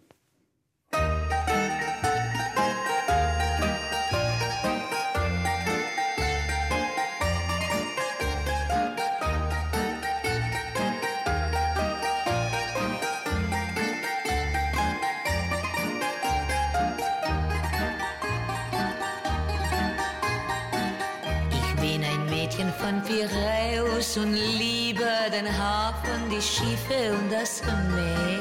[25.44, 27.62] Den Hafen, die Schiffe und das
[27.96, 28.40] Meer.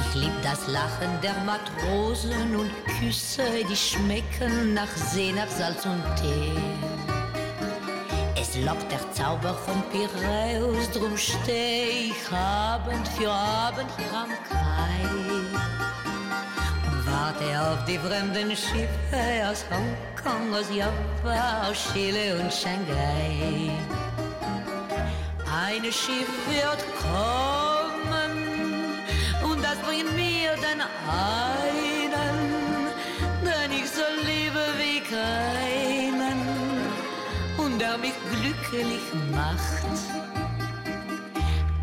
[0.00, 6.02] Ich lieb das Lachen der Matrosen und Küsse, die schmecken nach See, nach Salz und
[6.16, 6.52] Tee.
[8.40, 14.94] Es lockt der Zauber von Piräus, drum steh ich Abend für Abend hier am Kai
[17.06, 23.70] warte auf die fremden Schiffe aus Hongkong, aus Java, aus Chile und Shanghai.
[25.56, 28.32] Ein Schiff wird kommen
[29.44, 32.38] und das bringt mir den einen,
[33.44, 36.40] den ich so liebe wie keinen
[37.56, 39.94] und der mich glücklich macht.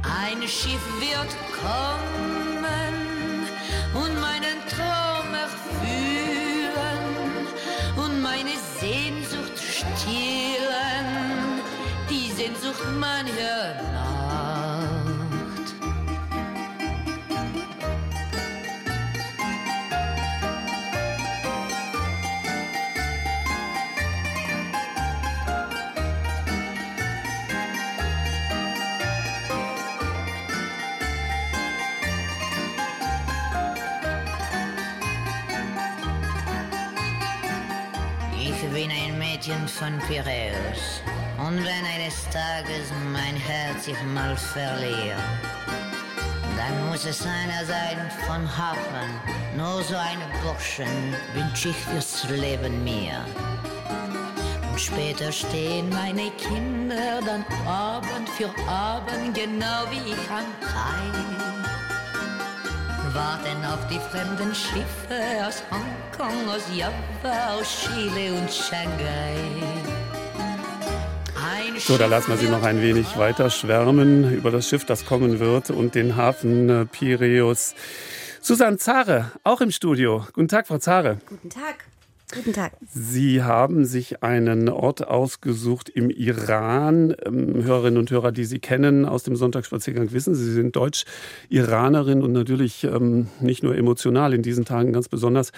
[0.04, 2.66] Ein Schiff wird kommen
[3.94, 6.21] und meinen Traum meine
[12.42, 14.12] Sehnsucht mancher Nacht.
[38.74, 41.02] bin ein Mädchen von Piräus.
[41.48, 45.18] Und wenn eines Tages mein Herz sich mal verliert,
[46.56, 49.10] dann muss es einer sein von Hafen.
[49.58, 53.26] Nur so einen Burschen wünsch ich fürs Leben mir.
[54.72, 61.32] Und später stehen meine Kinder dann Abend für Abend, genau wie ich am Kai
[63.14, 69.81] warten auf die fremden Schiffe aus Hongkong, aus Java, aus Chile und Shanghai.
[71.84, 75.40] So, da lassen wir Sie noch ein wenig weiter schwärmen über das Schiff, das kommen
[75.40, 77.74] wird und den Hafen äh, Piräus.
[78.40, 80.26] Susanne Zare, auch im Studio.
[80.34, 81.18] Guten Tag, Frau Zare.
[81.28, 81.86] Guten Tag.
[82.34, 82.72] Guten Tag.
[82.94, 87.14] Sie haben sich einen Ort ausgesucht im Iran.
[87.26, 92.32] Ähm, Hörerinnen und Hörer, die Sie kennen aus dem Sonntagsspaziergang, wissen, Sie sind Deutsch-Iranerin und
[92.32, 95.52] natürlich ähm, nicht nur emotional in diesen Tagen ganz besonders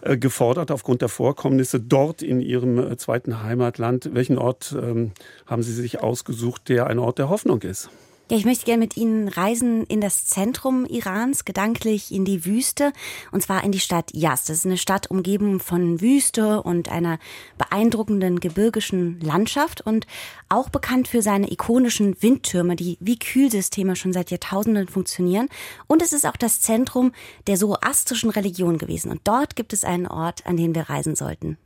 [0.00, 4.10] äh, gefordert aufgrund der Vorkommnisse dort in Ihrem äh, zweiten Heimatland.
[4.14, 5.12] Welchen Ort ähm,
[5.46, 7.90] haben Sie sich ausgesucht, der ein Ort der Hoffnung ist?
[8.30, 12.94] Ja, ich möchte gerne mit Ihnen reisen in das Zentrum Irans, gedanklich in die Wüste,
[13.32, 14.48] und zwar in die Stadt Yazd.
[14.48, 17.18] Das ist eine Stadt umgeben von Wüste und einer
[17.58, 20.06] beeindruckenden gebirgischen Landschaft und
[20.48, 25.50] auch bekannt für seine ikonischen Windtürme, die wie Kühlsysteme schon seit Jahrtausenden funktionieren.
[25.86, 27.12] Und es ist auch das Zentrum
[27.46, 29.10] der zoroastrischen Religion gewesen.
[29.10, 31.58] Und dort gibt es einen Ort, an den wir reisen sollten.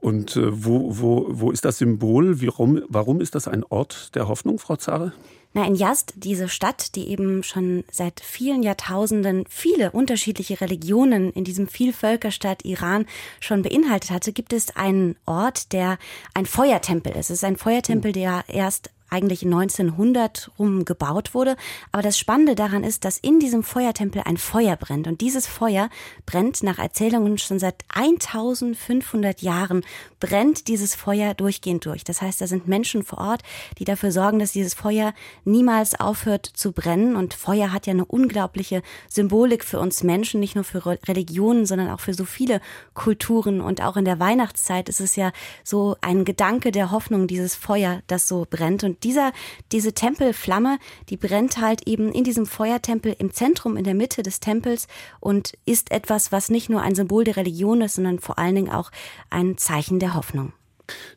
[0.00, 2.42] Und äh, wo, wo, wo ist das Symbol?
[2.42, 5.14] Warum, warum ist das ein Ort der Hoffnung, Frau Zare?
[5.56, 11.44] Na, in Yazd, diese Stadt, die eben schon seit vielen Jahrtausenden viele unterschiedliche Religionen in
[11.44, 13.06] diesem Vielvölkerstaat Iran
[13.40, 15.96] schon beinhaltet hatte, gibt es einen Ort, der
[16.34, 17.30] ein Feuertempel ist.
[17.30, 21.56] Es ist ein Feuertempel, der erst eigentlich 1900 rum gebaut wurde.
[21.92, 25.06] Aber das Spannende daran ist, dass in diesem Feuertempel ein Feuer brennt.
[25.06, 25.88] Und dieses Feuer
[26.24, 29.84] brennt nach Erzählungen schon seit 1500 Jahren,
[30.20, 32.04] brennt dieses Feuer durchgehend durch.
[32.04, 33.42] Das heißt, da sind Menschen vor Ort,
[33.78, 37.16] die dafür sorgen, dass dieses Feuer niemals aufhört zu brennen.
[37.16, 41.90] Und Feuer hat ja eine unglaubliche Symbolik für uns Menschen, nicht nur für Religionen, sondern
[41.90, 42.60] auch für so viele
[42.94, 43.60] Kulturen.
[43.60, 45.32] Und auch in der Weihnachtszeit ist es ja
[45.64, 48.84] so ein Gedanke der Hoffnung, dieses Feuer, das so brennt.
[48.84, 49.32] Und dieser,
[49.72, 50.78] diese Tempelflamme,
[51.08, 54.88] die brennt halt eben in diesem Feuertempel im Zentrum, in der Mitte des Tempels
[55.20, 58.70] und ist etwas, was nicht nur ein Symbol der Religion ist, sondern vor allen Dingen
[58.70, 58.90] auch
[59.30, 60.52] ein Zeichen der Hoffnung.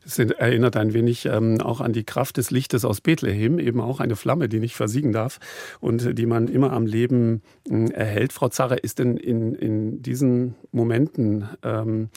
[0.02, 4.00] Das erinnert ein wenig ähm, auch an die Kraft des Lichtes aus Bethlehem, eben auch
[4.00, 5.38] eine Flamme, die nicht versiegen darf
[5.80, 8.32] und die man immer am Leben äh, erhält.
[8.32, 12.10] Frau Zarre, ist denn in, in diesen Momenten ähm,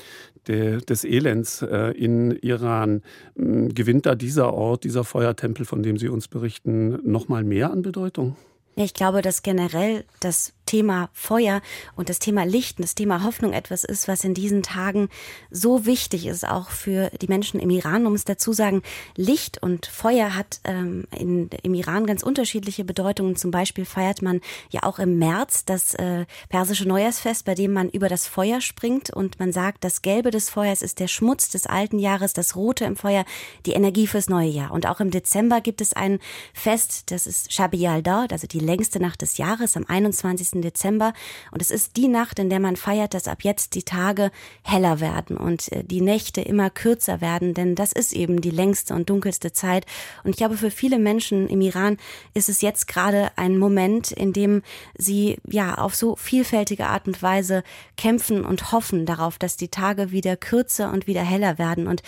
[0.48, 3.02] de, des Elends äh, in Iran,
[3.36, 7.72] äh, gewinnt da dieser Ort, dieser Feuertempel, von dem Sie uns berichten, noch mal mehr
[7.72, 8.36] an Bedeutung?
[8.76, 11.62] Ich glaube, dass generell das Thema Feuer
[11.96, 15.10] und das Thema Licht und das Thema Hoffnung etwas ist, was in diesen Tagen
[15.52, 18.04] so wichtig ist, auch für die Menschen im Iran.
[18.04, 18.82] Man muss dazu sagen,
[19.16, 23.36] Licht und Feuer hat ähm, in, im Iran ganz unterschiedliche Bedeutungen.
[23.36, 27.90] Zum Beispiel feiert man ja auch im März das äh, persische Neujahrsfest, bei dem man
[27.90, 31.66] über das Feuer springt und man sagt, das Gelbe des Feuers ist der Schmutz des
[31.68, 33.26] alten Jahres, das Rote im Feuer
[33.66, 34.72] die Energie fürs neue Jahr.
[34.72, 36.20] Und auch im Dezember gibt es ein
[36.54, 40.53] Fest, das ist Shabi al-Dar, also die längste Nacht des Jahres am 21.
[40.62, 41.14] Dezember.
[41.52, 44.32] Und es ist die Nacht, in der man feiert, dass ab jetzt die Tage
[44.64, 48.94] heller werden und äh, die Nächte immer kürzer werden, denn das ist eben die längste
[48.94, 49.86] und dunkelste Zeit.
[50.24, 51.98] Und ich glaube, für viele Menschen im Iran
[52.34, 54.62] ist es jetzt gerade ein Moment, in dem
[54.98, 57.64] sie ja auf so vielfältige Art und Weise
[57.98, 61.88] kämpfen und hoffen darauf, dass die Tage wieder kürzer und wieder heller werden.
[61.88, 62.04] Und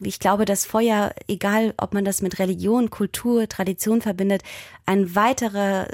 [0.00, 4.42] ich glaube, das Feuer, egal ob man das mit Religion, Kultur, Tradition verbindet,
[4.86, 5.88] ein weiterer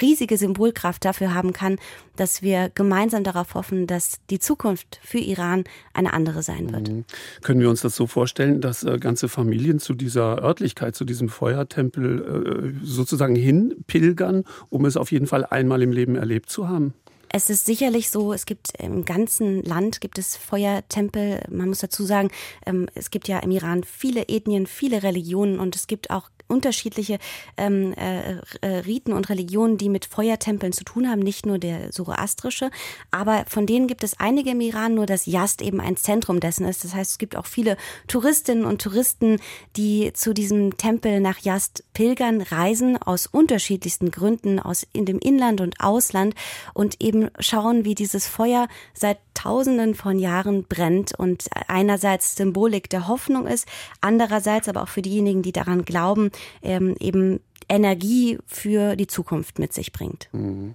[0.00, 1.78] riesige Symbolkraft dafür haben kann,
[2.16, 6.88] dass wir gemeinsam darauf hoffen, dass die Zukunft für Iran eine andere sein wird.
[6.88, 7.04] Mhm.
[7.42, 11.28] Können wir uns das so vorstellen, dass äh, ganze Familien zu dieser Örtlichkeit, zu diesem
[11.28, 16.94] Feuertempel äh, sozusagen hinpilgern, um es auf jeden Fall einmal im Leben erlebt zu haben?
[17.28, 21.40] Es ist sicherlich so, es gibt im ganzen Land gibt es Feuertempel.
[21.50, 22.30] Man muss dazu sagen,
[22.64, 27.18] ähm, es gibt ja im Iran viele Ethnien, viele Religionen und es gibt auch unterschiedliche
[27.56, 31.90] ähm, äh, äh, Riten und Religionen, die mit Feuertempeln zu tun haben, nicht nur der
[31.90, 32.70] zoroastrische,
[33.10, 36.66] aber von denen gibt es einige im Iran, nur dass Yast eben ein Zentrum dessen
[36.66, 36.84] ist.
[36.84, 37.76] Das heißt, es gibt auch viele
[38.08, 39.40] Touristinnen und Touristen,
[39.76, 45.60] die zu diesem Tempel nach Yast pilgern, reisen aus unterschiedlichsten Gründen, aus in dem Inland
[45.60, 46.34] und Ausland
[46.74, 53.06] und eben schauen, wie dieses Feuer seit Tausenden von Jahren brennt und einerseits Symbolik der
[53.06, 53.68] Hoffnung ist,
[54.00, 56.30] andererseits aber auch für diejenigen, die daran glauben,
[56.62, 60.28] ähm, eben Energie für die Zukunft mit sich bringt.
[60.32, 60.74] Mhm.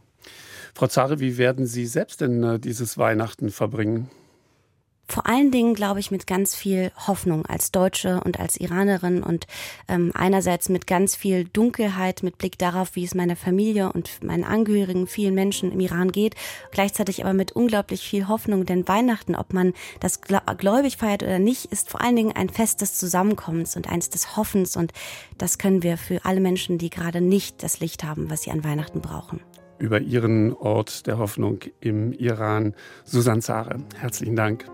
[0.73, 4.09] Frau Zare, wie werden Sie selbst denn äh, dieses Weihnachten verbringen?
[5.07, 9.45] Vor allen Dingen, glaube ich, mit ganz viel Hoffnung als Deutsche und als Iranerin und
[9.87, 14.43] ähm, einerseits mit ganz viel Dunkelheit, mit Blick darauf, wie es meiner Familie und meinen
[14.43, 16.35] Angehörigen, vielen Menschen im Iran geht,
[16.71, 21.65] gleichzeitig aber mit unglaublich viel Hoffnung, denn Weihnachten, ob man das gläubig feiert oder nicht,
[21.65, 24.93] ist vor allen Dingen ein Fest des Zusammenkommens und eins des Hoffens und
[25.37, 28.63] das können wir für alle Menschen, die gerade nicht das Licht haben, was sie an
[28.63, 29.41] Weihnachten brauchen
[29.77, 32.75] über Ihren Ort der Hoffnung im Iran.
[33.03, 34.65] Susanne Zare, herzlichen Dank.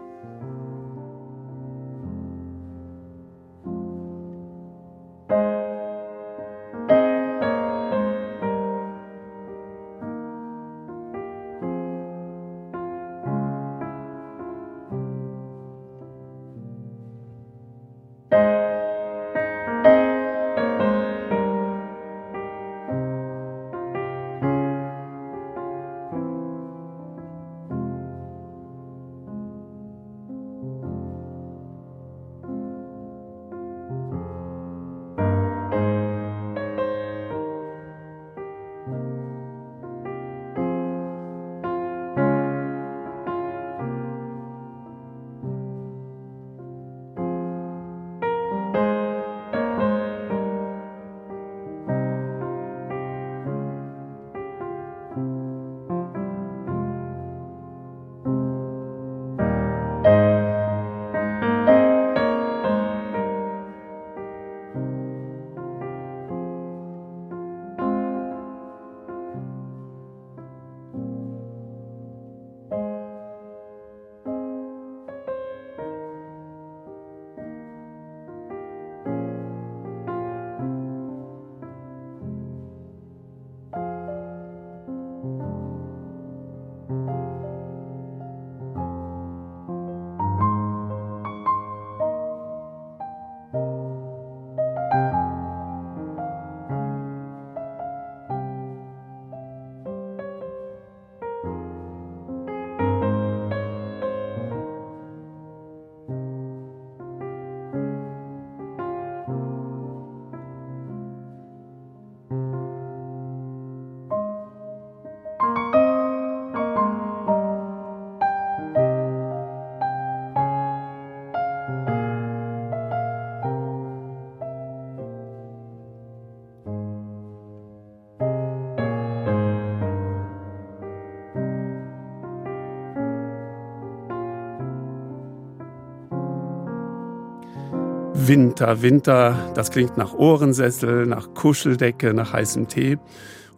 [138.28, 142.98] Winter, Winter, das klingt nach Ohrensessel, nach Kuscheldecke, nach heißem Tee.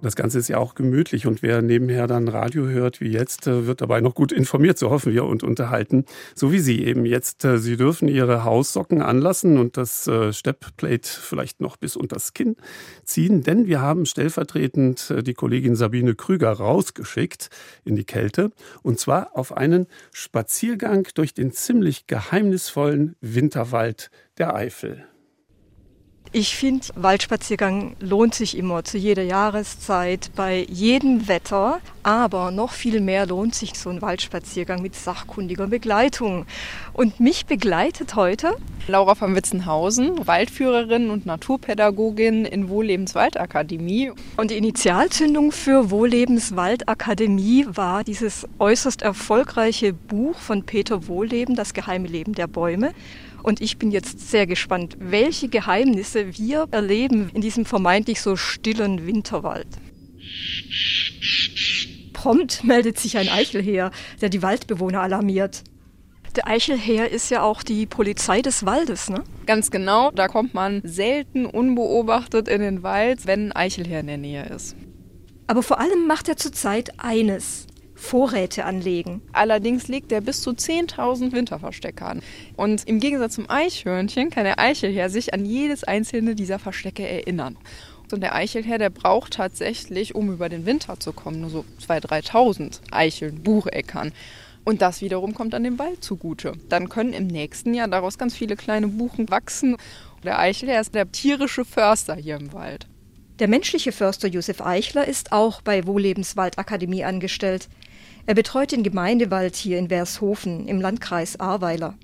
[0.02, 3.68] Das Ganze ist ja auch gemütlich und wer nebenher dann Radio hört wie jetzt, äh,
[3.68, 6.06] wird dabei noch gut informiert, so hoffen wir, und unterhalten.
[6.36, 7.44] So wie Sie eben jetzt.
[7.44, 12.34] Äh, Sie dürfen Ihre Haussocken anlassen und das äh, Steppplate vielleicht noch bis unter das
[12.34, 12.56] Kinn
[13.04, 17.50] ziehen, denn wir haben stellvertretend die Kollegin Sabine Krüger rausgeschickt
[17.86, 18.52] in die Kälte
[18.82, 25.06] und zwar auf einen Spaziergang durch den ziemlich geheimnisvollen Winterwald der Eifel.
[26.32, 31.80] Ich finde, Waldspaziergang lohnt sich immer zu jeder Jahreszeit, bei jedem Wetter.
[32.04, 36.46] Aber noch viel mehr lohnt sich so ein Waldspaziergang mit sachkundiger Begleitung.
[36.94, 38.56] Und mich begleitet heute
[38.88, 44.12] Laura von Witzenhausen, Waldführerin und Naturpädagogin in Wohllebens Waldakademie.
[44.38, 51.74] Und die Initialzündung für Wohllebens Waldakademie war dieses äußerst erfolgreiche Buch von Peter Wohlleben, Das
[51.74, 52.94] geheime Leben der Bäume.
[53.44, 59.06] Und ich bin jetzt sehr gespannt, welche Geheimnisse wir erleben in diesem vermeintlich so stillen
[59.06, 59.68] Winterwald.
[62.14, 63.92] Prompt meldet sich ein Eichelheer,
[64.22, 65.64] der die Waldbewohner alarmiert.
[66.36, 69.24] Der Eichelheer ist ja auch die Polizei des Waldes, ne?
[69.46, 74.18] Ganz genau, da kommt man selten unbeobachtet in den Wald, wenn ein Eichelheer in der
[74.18, 74.76] Nähe ist.
[75.48, 77.66] Aber vor allem macht er zurzeit eines.
[78.00, 79.22] Vorräte anlegen.
[79.34, 82.22] Allerdings legt er bis zu 10.000 Winterverstecke an.
[82.56, 87.58] Und im Gegensatz zum Eichhörnchen kann der Eichelherr sich an jedes einzelne dieser Verstecke erinnern.
[88.12, 92.32] Und der Eichelherr, der braucht tatsächlich, um über den Winter zu kommen, nur so 2.000,
[92.32, 94.14] 3.000 Eicheln, Bucheckern.
[94.64, 96.54] Und das wiederum kommt an dem Wald zugute.
[96.70, 99.78] Dann können im nächsten Jahr daraus ganz viele kleine Buchen wachsen.
[100.24, 102.88] Der Eichelherr ist der tierische Förster hier im Wald.
[103.40, 107.70] Der menschliche Förster Josef Eichler ist auch bei Wohllebenswaldakademie angestellt.
[108.26, 111.96] Er betreut den Gemeindewald hier in Wershofen im Landkreis Ahrweiler.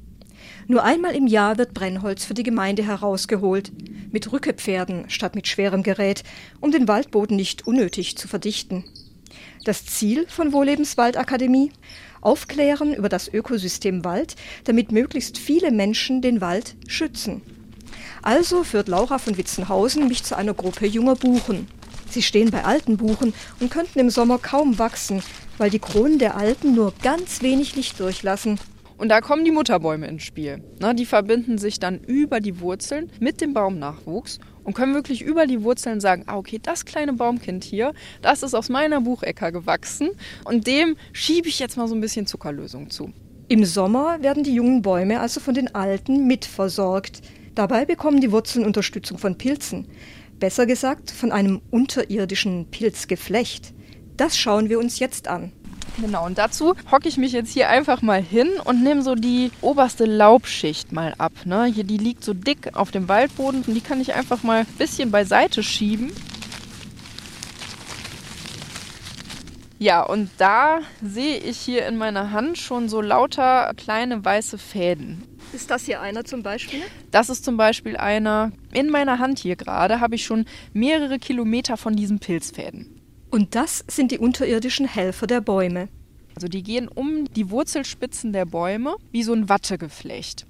[0.68, 3.72] Nur einmal im Jahr wird Brennholz für die Gemeinde herausgeholt,
[4.12, 6.24] mit Rückepferden statt mit schwerem Gerät,
[6.62, 8.84] um den Waldboden nicht unnötig zu verdichten.
[9.66, 11.72] Das Ziel von Wohllebenswaldakademie?
[12.22, 17.42] Aufklären über das Ökosystem Wald, damit möglichst viele Menschen den Wald schützen.
[18.22, 21.68] Also führt Laura von Witzenhausen mich zu einer Gruppe junger Buchen.
[22.10, 25.22] Sie stehen bei alten Buchen und könnten im Sommer kaum wachsen,
[25.58, 28.60] weil die Kronen der Alten nur ganz wenig Licht durchlassen.
[28.98, 30.64] Und da kommen die Mutterbäume ins Spiel.
[30.80, 35.48] Na, die verbinden sich dann über die Wurzeln mit dem Baumnachwuchs und können wirklich über
[35.48, 40.12] die Wurzeln sagen, ah, okay, das kleine Baumkind hier, das ist aus meiner Buchecker gewachsen
[40.46, 43.12] und dem schiebe ich jetzt mal so ein bisschen Zuckerlösung zu.
[43.48, 47.22] Im Sommer werden die jungen Bäume also von den Alten mitversorgt.
[47.54, 49.88] Dabei bekommen die Wurzeln Unterstützung von Pilzen.
[50.40, 53.75] Besser gesagt, von einem unterirdischen Pilzgeflecht.
[54.18, 55.52] Das schauen wir uns jetzt an.
[56.00, 59.52] Genau, und dazu hocke ich mich jetzt hier einfach mal hin und nehme so die
[59.62, 61.32] oberste Laubschicht mal ab.
[61.46, 61.66] Ne?
[61.66, 64.78] Hier, die liegt so dick auf dem Waldboden und die kann ich einfach mal ein
[64.78, 66.12] bisschen beiseite schieben.
[69.80, 75.24] Ja, und da sehe ich hier in meiner Hand schon so lauter kleine weiße Fäden.
[75.54, 76.82] Ist das hier einer zum Beispiel?
[77.12, 78.52] Das ist zum Beispiel einer.
[78.74, 82.95] In meiner Hand hier gerade habe ich schon mehrere Kilometer von diesen Pilzfäden.
[83.36, 85.90] Und das sind die unterirdischen Helfer der Bäume.
[86.36, 90.46] Also die gehen um die Wurzelspitzen der Bäume wie so ein Wattegeflecht.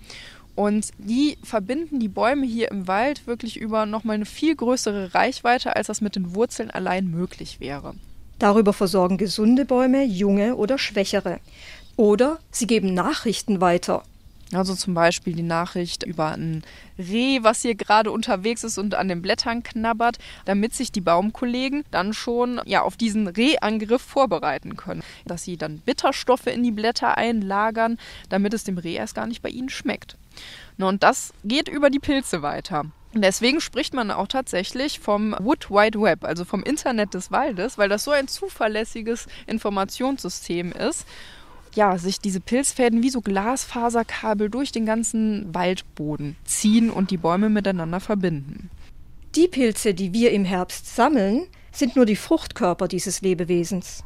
[0.53, 5.75] Und die verbinden die Bäume hier im Wald wirklich über nochmal eine viel größere Reichweite,
[5.75, 7.95] als das mit den Wurzeln allein möglich wäre.
[8.37, 11.39] Darüber versorgen gesunde Bäume junge oder schwächere.
[11.95, 14.03] Oder sie geben Nachrichten weiter
[14.53, 16.63] also zum Beispiel die Nachricht über ein
[16.99, 21.83] Reh, was hier gerade unterwegs ist und an den Blättern knabbert, damit sich die Baumkollegen
[21.91, 25.03] dann schon ja, auf diesen Rehangriff vorbereiten können.
[25.25, 27.97] Dass sie dann Bitterstoffe in die Blätter einlagern,
[28.29, 30.15] damit es dem Reh erst gar nicht bei ihnen schmeckt.
[30.77, 32.85] und das geht über die Pilze weiter.
[33.17, 37.87] Deswegen spricht man auch tatsächlich vom Wood Wide Web, also vom Internet des Waldes, weil
[37.87, 41.07] das so ein zuverlässiges Informationssystem ist
[41.75, 47.49] ja, sich diese Pilzfäden wie so Glasfaserkabel durch den ganzen Waldboden ziehen und die Bäume
[47.49, 48.69] miteinander verbinden.
[49.35, 54.03] Die Pilze, die wir im Herbst sammeln, sind nur die Fruchtkörper dieses Lebewesens.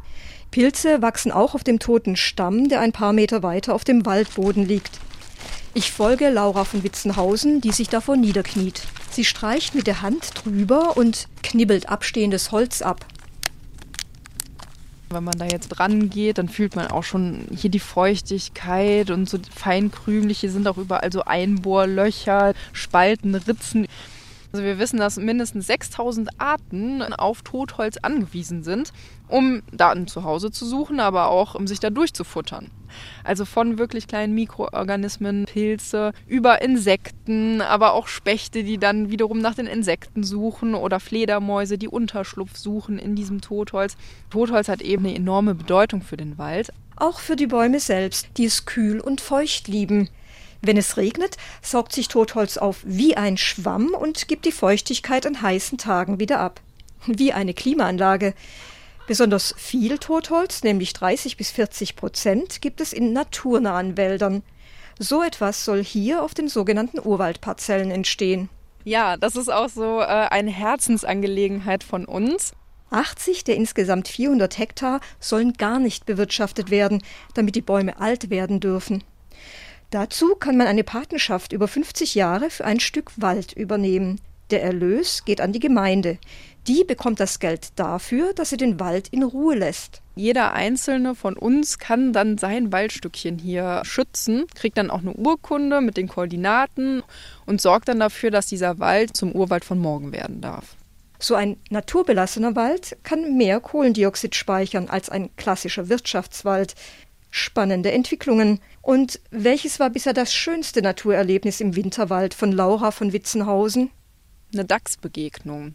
[0.50, 4.66] Pilze wachsen auch auf dem toten Stamm, der ein paar Meter weiter auf dem Waldboden
[4.66, 5.00] liegt.
[5.76, 8.82] Ich folge Laura von Witzenhausen, die sich davor niederkniet.
[9.12, 13.06] Sie streicht mit der Hand drüber und knibbelt abstehendes Holz ab.
[15.12, 19.28] Wenn man da jetzt dran geht, dann fühlt man auch schon hier die Feuchtigkeit und
[19.28, 23.88] so feinkrümliche sind auch überall so Einbohrlöcher, Spalten, Ritzen.
[24.52, 28.94] Also wir wissen, dass mindestens 6000 Arten auf Totholz angewiesen sind,
[29.28, 32.70] um Daten zu Hause zu suchen, aber auch um sich da durchzufuttern.
[33.24, 39.56] Also von wirklich kleinen Mikroorganismen, Pilze, über Insekten, aber auch Spechte, die dann wiederum nach
[39.56, 43.98] den Insekten suchen oder Fledermäuse, die Unterschlupf suchen in diesem Totholz.
[44.30, 46.72] Totholz hat eben eine enorme Bedeutung für den Wald.
[46.96, 50.10] Auch für die Bäume selbst, die es kühl und feucht lieben.
[50.62, 55.42] Wenn es regnet, saugt sich Totholz auf wie ein Schwamm und gibt die Feuchtigkeit an
[55.42, 56.60] heißen Tagen wieder ab.
[57.06, 58.34] Wie eine Klimaanlage.
[59.10, 64.44] Besonders viel Totholz, nämlich 30 bis 40 Prozent, gibt es in naturnahen Wäldern.
[65.00, 68.50] So etwas soll hier auf den sogenannten Urwaldparzellen entstehen.
[68.84, 72.52] Ja, das ist auch so äh, eine Herzensangelegenheit von uns.
[72.92, 77.02] 80 der insgesamt 400 Hektar sollen gar nicht bewirtschaftet werden,
[77.34, 79.04] damit die Bäume alt werden dürfen.
[79.90, 84.22] Dazu kann man eine Patenschaft über 50 Jahre für ein Stück Wald übernehmen.
[84.52, 86.18] Der Erlös geht an die Gemeinde.
[86.70, 90.04] Die bekommt das Geld dafür, dass sie den Wald in Ruhe lässt.
[90.16, 95.82] Jeder einzelne von uns kann dann sein Waldstückchen hier schützen, kriegt dann auch eine Urkunde
[95.82, 97.02] mit den Koordinaten
[97.48, 100.76] und sorgt dann dafür, dass dieser Wald zum Urwald von morgen werden darf.
[101.18, 106.76] So ein naturbelassener Wald kann mehr Kohlendioxid speichern als ein klassischer Wirtschaftswald.
[107.32, 108.60] Spannende Entwicklungen.
[108.84, 113.90] Und welches war bisher das schönste Naturerlebnis im Winterwald von Laura von Witzenhausen?
[114.54, 115.74] Eine Dachsbegegnung.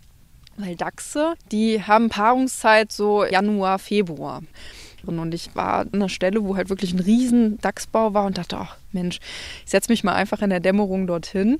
[0.56, 4.43] Weil Dachse, die haben Paarungszeit so Januar, Februar.
[5.09, 8.56] Und ich war an einer Stelle, wo halt wirklich ein riesen Dachsbau war und dachte,
[8.59, 9.18] ach Mensch,
[9.64, 11.59] ich setze mich mal einfach in der Dämmerung dorthin.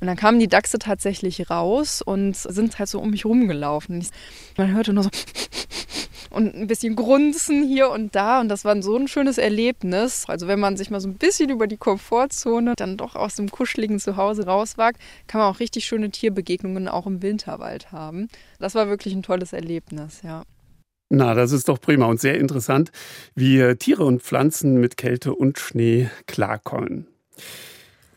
[0.00, 4.04] Und dann kamen die Dachse tatsächlich raus und sind halt so um mich rumgelaufen.
[4.56, 5.10] Man hörte nur so
[6.32, 8.40] und ein bisschen Grunzen hier und da.
[8.40, 10.24] Und das war so ein schönes Erlebnis.
[10.28, 13.50] Also wenn man sich mal so ein bisschen über die Komfortzone dann doch aus dem
[13.50, 18.28] kuscheligen Zuhause rauswagt, kann man auch richtig schöne Tierbegegnungen auch im Winterwald haben.
[18.58, 20.44] Das war wirklich ein tolles Erlebnis, ja.
[21.14, 22.90] Na, das ist doch prima und sehr interessant,
[23.34, 27.06] wie Tiere und Pflanzen mit Kälte und Schnee klarkommen.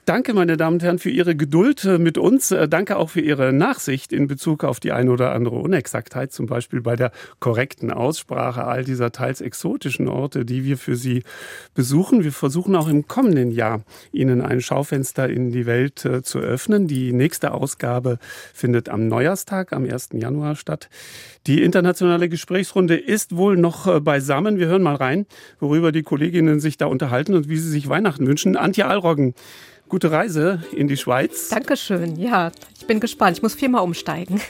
[0.06, 2.52] Danke, meine Damen und Herren, für Ihre Geduld äh, mit uns.
[2.52, 6.46] Äh, danke auch für Ihre Nachsicht in Bezug auf die eine oder andere Unexaktheit, zum
[6.46, 11.24] Beispiel bei der korrekten Aussprache all dieser teils exotischen Orte, die wir für Sie
[11.74, 12.24] besuchen.
[12.24, 16.88] Wir versuchen auch im kommenden Jahr Ihnen ein Schaufenster in die Welt äh, zu öffnen.
[16.88, 18.20] Die nächste Ausgabe
[18.54, 20.10] findet am Neujahrstag, am 1.
[20.14, 20.88] Januar statt.
[21.48, 24.60] Die internationale Gesprächsrunde ist wohl noch beisammen.
[24.60, 25.26] Wir hören mal rein,
[25.60, 28.56] worüber die Kolleginnen sich da unterhalten und wie sie sich Weihnachten wünschen.
[28.56, 29.34] Antje Allroggen
[29.96, 31.48] Gute Reise in die Schweiz.
[31.48, 32.18] Dankeschön.
[32.18, 33.38] Ja, ich bin gespannt.
[33.38, 34.42] Ich muss viermal umsteigen.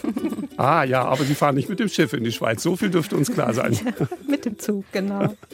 [0.56, 2.62] ah ja, aber Sie fahren nicht mit dem Schiff in die Schweiz.
[2.62, 3.78] So viel dürfte uns klar sein.
[4.26, 5.34] mit dem Zug, genau.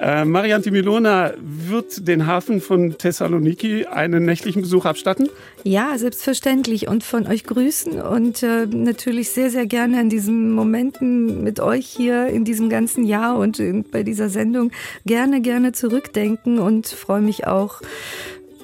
[0.00, 5.28] Äh, Marianti Milona wird den Hafen von Thessaloniki einen nächtlichen Besuch abstatten?
[5.64, 11.42] Ja, selbstverständlich und von euch grüßen und äh, natürlich sehr, sehr gerne in diesen Momenten
[11.42, 13.60] mit euch hier in diesem ganzen Jahr und
[13.90, 14.70] bei dieser Sendung
[15.04, 17.80] gerne, gerne zurückdenken und freue mich auch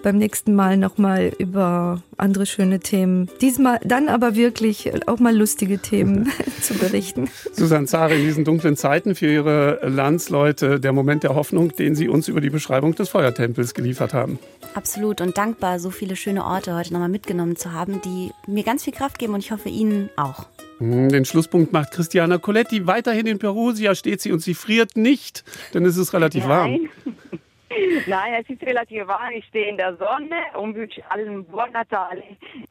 [0.05, 3.29] beim nächsten Mal nochmal über andere schöne Themen.
[3.41, 7.29] Diesmal dann aber wirklich auch mal lustige Themen zu berichten.
[7.53, 12.09] Susanne Zare, in diesen dunklen Zeiten für Ihre Landsleute der Moment der Hoffnung, den Sie
[12.09, 14.39] uns über die Beschreibung des Feuertempels geliefert haben.
[14.75, 18.85] Absolut und dankbar, so viele schöne Orte heute nochmal mitgenommen zu haben, die mir ganz
[18.85, 20.47] viel Kraft geben und ich hoffe Ihnen auch.
[20.79, 25.45] Hm, den Schlusspunkt macht Christiana Coletti weiterhin in Perusia, steht sie und sie friert nicht,
[25.73, 26.49] denn es ist relativ Nein.
[26.51, 26.89] warm.
[28.07, 29.33] Nein, es ist relativ warm.
[29.35, 32.23] Ich stehe in der Sonne und wünsche allen Buon Natale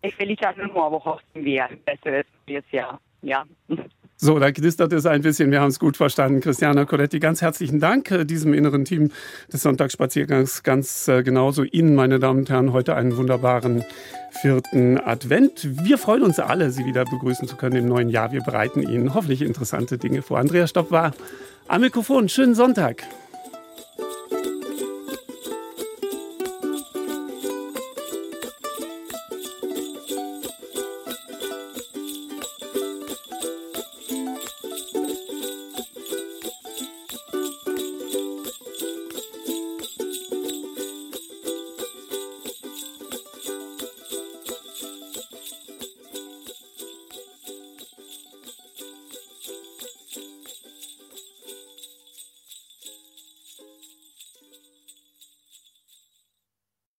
[0.01, 1.03] e felice anno nuovo.
[1.03, 2.99] Hoffen wir ein besseres neues Jahr.
[3.21, 3.45] Ja.
[4.17, 5.51] So, da knistert es ein bisschen.
[5.51, 6.39] Wir haben es gut verstanden.
[6.39, 9.11] Christiana Coletti, ganz herzlichen Dank äh, diesem inneren Team
[9.51, 10.63] des Sonntagsspaziergangs.
[10.63, 13.83] Ganz äh, genauso Ihnen, meine Damen und Herren, heute einen wunderbaren
[14.41, 15.67] vierten Advent.
[15.85, 18.31] Wir freuen uns alle, Sie wieder begrüßen zu können im neuen Jahr.
[18.31, 20.37] Wir bereiten Ihnen hoffentlich interessante Dinge vor.
[20.37, 21.11] Andreas Stopp war
[21.67, 22.29] am Mikrofon.
[22.29, 23.03] Schönen Sonntag.